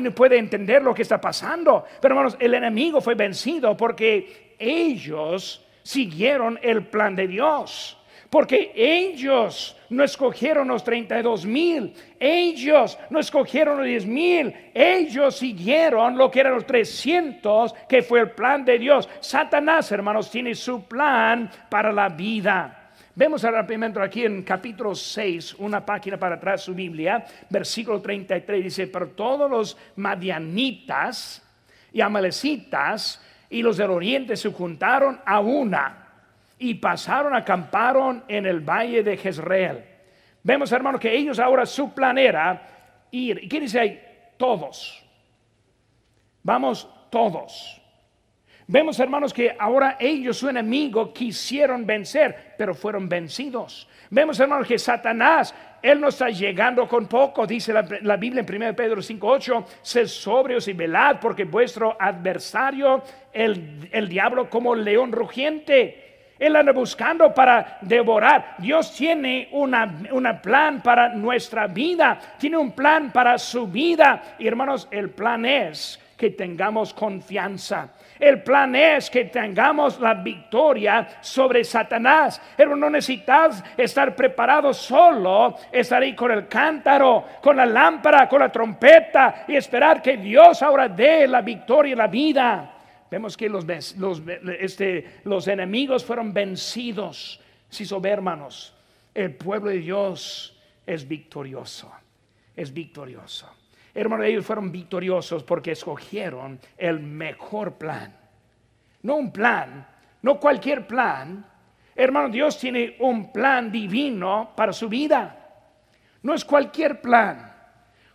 No 0.00 0.14
puede 0.14 0.38
entender 0.38 0.82
lo 0.82 0.94
que 0.94 1.02
está 1.02 1.20
pasando. 1.20 1.84
Pero 2.00 2.14
hermanos, 2.14 2.36
el 2.38 2.54
enemigo 2.54 3.00
fue 3.00 3.14
vencido 3.14 3.76
porque 3.76 4.54
ellos 4.58 5.64
siguieron 5.82 6.58
el 6.62 6.86
plan 6.86 7.14
de 7.14 7.28
Dios. 7.28 7.98
Porque 8.30 8.72
ellos 8.74 9.76
no 9.90 10.02
escogieron 10.02 10.66
los 10.66 10.82
32 10.82 11.46
mil, 11.46 11.94
ellos 12.18 12.98
no 13.08 13.20
escogieron 13.20 13.78
los 13.78 13.86
10 13.86 14.06
mil, 14.06 14.52
ellos 14.74 15.36
siguieron 15.36 16.18
lo 16.18 16.32
que 16.32 16.40
eran 16.40 16.54
los 16.54 16.66
300, 16.66 17.72
que 17.88 18.02
fue 18.02 18.18
el 18.18 18.30
plan 18.32 18.64
de 18.64 18.80
Dios. 18.80 19.08
Satanás, 19.20 19.92
hermanos, 19.92 20.32
tiene 20.32 20.56
su 20.56 20.82
plan 20.82 21.48
para 21.70 21.92
la 21.92 22.08
vida. 22.08 22.83
Vemos 23.16 23.46
primero 23.64 24.02
aquí 24.02 24.24
en 24.24 24.42
capítulo 24.42 24.92
6, 24.92 25.54
una 25.58 25.86
página 25.86 26.18
para 26.18 26.34
atrás 26.34 26.62
su 26.62 26.74
Biblia, 26.74 27.24
versículo 27.48 28.00
33, 28.00 28.64
dice, 28.64 28.88
pero 28.88 29.10
todos 29.10 29.48
los 29.48 29.76
madianitas 29.94 31.40
y 31.92 32.00
amalecitas 32.00 33.22
y 33.48 33.62
los 33.62 33.76
del 33.76 33.90
oriente 33.90 34.36
se 34.36 34.50
juntaron 34.50 35.20
a 35.24 35.38
una 35.38 36.08
y 36.58 36.74
pasaron, 36.74 37.36
acamparon 37.36 38.24
en 38.26 38.46
el 38.46 38.58
valle 38.58 39.04
de 39.04 39.16
Jezreel. 39.16 39.84
Vemos, 40.42 40.72
hermano, 40.72 40.98
que 40.98 41.14
ellos 41.14 41.38
ahora 41.38 41.64
su 41.66 41.94
plan 41.94 42.18
era 42.18 43.06
ir. 43.12 43.44
¿Y 43.44 43.48
qué 43.48 43.60
dice 43.60 43.78
ahí? 43.78 44.02
Todos. 44.36 45.04
Vamos 46.42 46.88
todos. 47.10 47.80
Vemos, 48.66 48.98
hermanos, 48.98 49.34
que 49.34 49.54
ahora 49.58 49.96
ellos, 50.00 50.38
su 50.38 50.48
enemigo, 50.48 51.12
quisieron 51.12 51.84
vencer, 51.84 52.54
pero 52.56 52.74
fueron 52.74 53.08
vencidos. 53.08 53.88
Vemos, 54.10 54.40
hermanos, 54.40 54.66
que 54.66 54.78
Satanás, 54.78 55.54
él 55.82 56.00
no 56.00 56.08
está 56.08 56.30
llegando 56.30 56.88
con 56.88 57.06
poco, 57.06 57.46
dice 57.46 57.72
la, 57.72 58.16
Biblia 58.16 58.44
en 58.46 58.62
1 58.62 58.74
Pedro 58.74 59.02
5:8, 59.02 59.64
sed 59.82 60.06
sobrios 60.06 60.66
y 60.68 60.72
velad, 60.72 61.20
porque 61.20 61.44
vuestro 61.44 61.96
adversario, 62.00 63.02
el, 63.32 63.88
el 63.92 64.08
diablo, 64.08 64.48
como 64.48 64.74
león 64.74 65.12
rugiente, 65.12 66.04
él 66.38 66.56
anda 66.56 66.72
buscando 66.72 67.32
para 67.32 67.78
devorar. 67.80 68.56
Dios 68.58 68.94
tiene 68.94 69.48
una, 69.52 70.42
plan 70.42 70.82
para 70.82 71.10
nuestra 71.10 71.66
vida, 71.66 72.18
tiene 72.38 72.56
un 72.56 72.72
plan 72.72 73.12
para 73.12 73.38
su 73.38 73.66
vida. 73.68 74.36
Y 74.38 74.46
hermanos, 74.46 74.88
el 74.90 75.10
plan 75.10 75.46
es 75.46 76.00
que 76.16 76.30
tengamos 76.30 76.92
confianza. 76.92 77.92
El 78.24 78.42
plan 78.42 78.74
es 78.74 79.10
que 79.10 79.26
tengamos 79.26 80.00
la 80.00 80.14
victoria 80.14 81.18
sobre 81.20 81.62
Satanás. 81.62 82.40
Pero 82.56 82.74
no 82.74 82.88
necesitas 82.88 83.62
estar 83.76 84.16
preparado 84.16 84.72
solo, 84.72 85.54
estar 85.70 86.02
ahí 86.02 86.14
con 86.14 86.30
el 86.30 86.48
cántaro, 86.48 87.26
con 87.42 87.58
la 87.58 87.66
lámpara, 87.66 88.26
con 88.26 88.40
la 88.40 88.50
trompeta 88.50 89.44
y 89.46 89.56
esperar 89.56 90.00
que 90.00 90.16
Dios 90.16 90.62
ahora 90.62 90.88
dé 90.88 91.26
la 91.26 91.42
victoria 91.42 91.92
y 91.92 91.96
la 91.96 92.06
vida. 92.06 92.74
Vemos 93.10 93.36
que 93.36 93.46
los, 93.50 93.66
los, 93.98 94.22
este, 94.58 95.20
los 95.24 95.46
enemigos 95.46 96.02
fueron 96.02 96.32
vencidos. 96.32 97.38
Si 97.68 97.84
sobre 97.84 98.10
hermanos, 98.10 98.74
el 99.12 99.34
pueblo 99.34 99.68
de 99.68 99.80
Dios 99.80 100.58
es 100.86 101.06
victorioso, 101.06 101.92
es 102.56 102.72
victorioso. 102.72 103.52
Hermanos, 103.94 104.26
ellos 104.26 104.44
fueron 104.44 104.72
victoriosos 104.72 105.44
porque 105.44 105.72
escogieron 105.72 106.58
el 106.76 106.98
mejor 106.98 107.74
plan. 107.74 108.12
No 109.02 109.16
un 109.16 109.30
plan, 109.30 109.86
no 110.22 110.40
cualquier 110.40 110.86
plan. 110.86 111.46
Hermano, 111.94 112.28
Dios 112.28 112.58
tiene 112.58 112.96
un 112.98 113.32
plan 113.32 113.70
divino 113.70 114.52
para 114.56 114.72
su 114.72 114.88
vida. 114.88 115.36
No 116.22 116.34
es 116.34 116.44
cualquier 116.44 117.00
plan. 117.00 117.52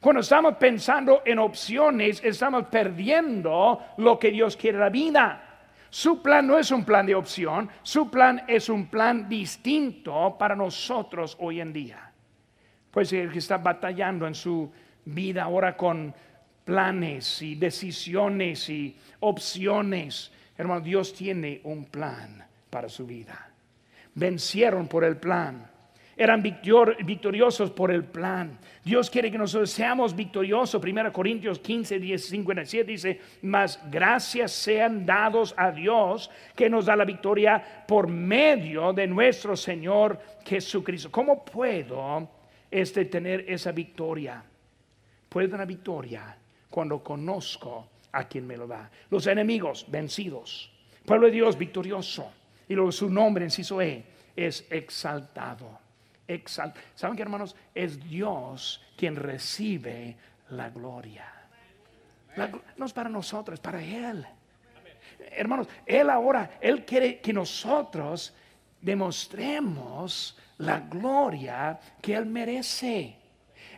Cuando 0.01 0.21
estamos 0.21 0.55
pensando 0.55 1.21
en 1.25 1.39
opciones, 1.39 2.21
estamos 2.23 2.65
perdiendo 2.65 3.79
lo 3.97 4.19
que 4.19 4.31
Dios 4.31 4.57
quiere 4.57 4.77
en 4.77 4.83
la 4.83 4.89
vida. 4.89 5.43
Su 5.89 6.21
plan 6.21 6.45
no 6.45 6.57
es 6.57 6.71
un 6.71 6.85
plan 6.85 7.05
de 7.05 7.15
opción, 7.15 7.69
su 7.81 8.09
plan 8.11 8.43
es 8.47 8.69
un 8.69 8.87
plan 8.87 9.27
distinto 9.27 10.35
para 10.37 10.55
nosotros 10.55 11.35
hoy 11.39 11.61
en 11.61 11.73
día. 11.73 12.11
Pues 12.91 13.11
el 13.13 13.31
que 13.31 13.39
está 13.39 13.57
batallando 13.57 14.27
en 14.27 14.35
su 14.35 14.71
vida 15.13 15.43
ahora 15.43 15.75
con 15.75 16.13
planes 16.63 17.41
y 17.41 17.55
decisiones 17.55 18.69
y 18.69 18.95
opciones. 19.21 20.31
Hermano, 20.57 20.81
Dios 20.81 21.13
tiene 21.13 21.61
un 21.63 21.85
plan 21.85 22.45
para 22.69 22.89
su 22.89 23.07
vida. 23.07 23.49
Vencieron 24.13 24.87
por 24.87 25.03
el 25.03 25.17
plan. 25.17 25.69
Eran 26.15 26.43
victoriosos 26.43 27.71
por 27.71 27.91
el 27.91 28.03
plan. 28.03 28.59
Dios 28.83 29.09
quiere 29.09 29.31
que 29.31 29.37
nosotros 29.37 29.71
seamos 29.71 30.13
victoriosos. 30.13 30.83
1 30.83 31.13
Corintios 31.13 31.59
15, 31.59 31.97
10, 31.97 32.25
57 32.25 32.91
dice, 32.91 33.21
mas 33.41 33.79
gracias 33.89 34.51
sean 34.51 35.05
dados 35.05 35.53
a 35.55 35.71
Dios 35.71 36.29
que 36.55 36.69
nos 36.69 36.87
da 36.87 36.97
la 36.97 37.05
victoria 37.05 37.85
por 37.87 38.09
medio 38.09 38.91
de 38.91 39.07
nuestro 39.07 39.55
Señor 39.55 40.19
Jesucristo. 40.45 41.09
¿Cómo 41.09 41.45
puedo 41.45 42.29
este, 42.69 43.05
tener 43.05 43.45
esa 43.47 43.71
victoria? 43.71 44.43
Puede 45.29 45.53
una 45.53 45.65
victoria 45.65 46.35
cuando 46.69 47.03
conozco 47.03 47.87
a 48.11 48.27
quien 48.27 48.45
me 48.45 48.57
lo 48.57 48.67
da. 48.67 48.89
Los 49.09 49.27
enemigos 49.27 49.85
vencidos, 49.89 50.71
pueblo 51.05 51.27
de 51.27 51.33
Dios 51.33 51.57
victorioso. 51.57 52.31
Y 52.67 52.75
luego 52.75 52.91
su 52.91 53.09
nombre, 53.09 53.45
inciso 53.45 53.81
E, 53.81 54.03
es 54.35 54.65
exaltado. 54.69 55.79
Exalt 56.27 56.75
¿Saben 56.93 57.15
qué, 57.15 57.23
hermanos? 57.23 57.55
Es 57.73 57.99
Dios 58.07 58.83
quien 58.95 59.15
recibe 59.15 60.15
la 60.51 60.69
gloria. 60.69 61.25
no 62.77 62.85
es 62.85 62.93
para 62.93 63.09
nosotros, 63.09 63.55
es 63.55 63.59
para 63.59 63.81
Él. 63.81 64.25
Hermanos, 65.31 65.67
Él 65.85 66.09
ahora, 66.09 66.57
Él 66.61 66.85
quiere 66.85 67.19
que 67.19 67.33
nosotros 67.33 68.33
demostremos 68.81 70.37
la 70.59 70.79
gloria 70.81 71.79
que 72.01 72.13
Él 72.15 72.25
merece 72.25 73.18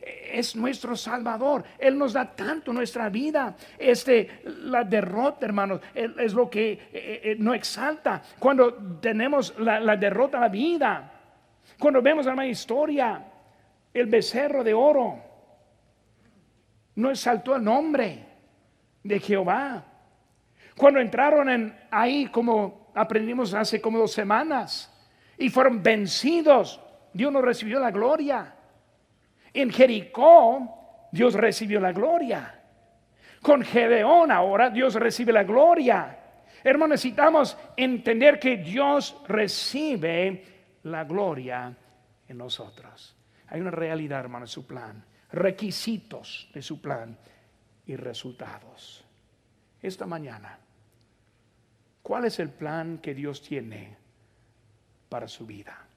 es 0.02 0.56
nuestro 0.56 0.96
Salvador. 0.96 1.64
Él 1.78 1.98
nos 1.98 2.14
da 2.14 2.26
tanto 2.36 2.74
nuestra 2.74 3.10
vida. 3.10 3.56
Este, 3.78 4.42
la 4.44 4.84
derrota, 4.84 5.46
hermanos, 5.46 5.82
es 5.94 6.34
lo 6.34 6.50
que 6.50 6.72
eh, 6.72 6.82
eh, 6.94 7.36
no 7.38 7.54
exalta. 7.54 8.22
Cuando 8.40 8.74
tenemos 9.00 9.58
la, 9.60 9.96
derrota 9.96 10.40
la 10.40 10.50
vida, 10.50 11.12
cuando 11.78 12.02
vemos 12.02 12.26
la 12.26 12.48
historia, 12.48 13.26
el 13.94 14.06
becerro 14.08 14.64
de 14.64 14.74
oro 14.74 15.20
no 16.96 17.10
exaltó 17.10 17.56
el 17.56 17.64
nombre 17.64 18.26
de 19.04 19.20
Jehová. 19.20 19.86
Cuando 20.76 21.00
entraron 21.00 21.50
en 21.50 21.76
ahí, 21.92 22.28
como 22.28 22.92
aprendimos 22.96 23.54
hace 23.54 23.80
como 23.80 24.00
dos 24.00 24.12
semanas, 24.12 24.88
y 25.38 25.50
fueron 25.50 25.82
vencidos, 25.82 26.80
Dios 27.14 27.32
no 27.32 27.42
recibió 27.42 27.80
la 27.80 27.92
gloria. 27.92 28.56
En 29.54 29.70
Jericó 29.72 31.08
Dios 31.12 31.34
recibió 31.34 31.80
la 31.80 31.92
gloria. 31.92 32.60
Con 33.42 33.64
Gedeón 33.64 34.32
ahora 34.32 34.70
Dios 34.70 34.96
recibe 34.96 35.34
la 35.34 35.44
gloria. 35.44 36.18
Hermanos, 36.64 36.92
necesitamos 36.92 37.58
entender 37.76 38.40
que 38.40 38.58
Dios 38.58 39.18
recibe 39.28 40.46
la 40.84 41.04
gloria 41.04 41.76
en 42.28 42.38
nosotros. 42.38 43.16
Hay 43.48 43.60
una 43.60 43.72
realidad, 43.72 44.20
hermano, 44.20 44.46
en 44.46 44.50
su 44.50 44.66
plan, 44.66 45.04
requisitos 45.32 46.50
de 46.54 46.62
su 46.62 46.80
plan 46.80 47.18
y 47.86 47.96
resultados. 47.96 49.04
Esta 49.82 50.06
mañana, 50.06 50.60
¿cuál 52.04 52.26
es 52.26 52.40
el 52.40 52.50
plan 52.50 53.00
que 53.00 53.16
Dios 53.16 53.42
tiene 53.42 53.98
para 55.10 55.28
su 55.28 55.46
vida? 55.46 55.88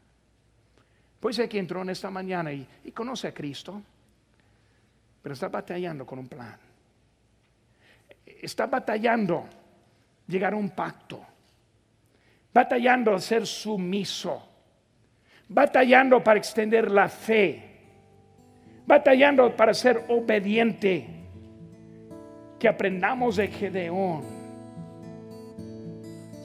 Pues 1.25 1.39
aquí 1.39 1.57
entró 1.57 1.81
en 1.81 1.89
esta 1.89 2.11
mañana 2.11 2.53
y, 2.53 2.67
conoce 2.93 3.29
a 3.29 3.33
Cristo, 3.33 3.81
pero 5.23 5.33
está 5.33 5.49
batallando 5.49 6.05
con 6.05 6.19
un 6.19 6.29
plan. 6.29 6.55
Está 8.27 8.67
batallando 8.67 9.47
llegar 10.29 10.53
a 10.53 10.57
un 10.57 10.69
pacto, 10.69 11.25
batallando 12.53 13.19
ser 13.19 13.47
sumiso, 13.47 14.47
batallando 15.49 16.23
para 16.23 16.39
extender 16.39 16.91
la 16.91 17.09
fe, 17.09 17.71
batallando 18.87 19.57
para 19.57 19.73
ser 19.73 20.05
obediente. 20.11 21.09
Que 22.59 22.69
aprendamos 22.69 23.37
de 23.37 23.49
Gedeón, 23.49 24.25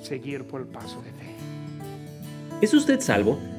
seguir 0.02 0.48
por 0.48 0.62
el 0.62 0.68
paso 0.68 1.02
de 1.02 1.12
fe. 1.12 1.36
¿Es 2.62 2.74
usted 2.74 3.02
salvo? 3.02 3.59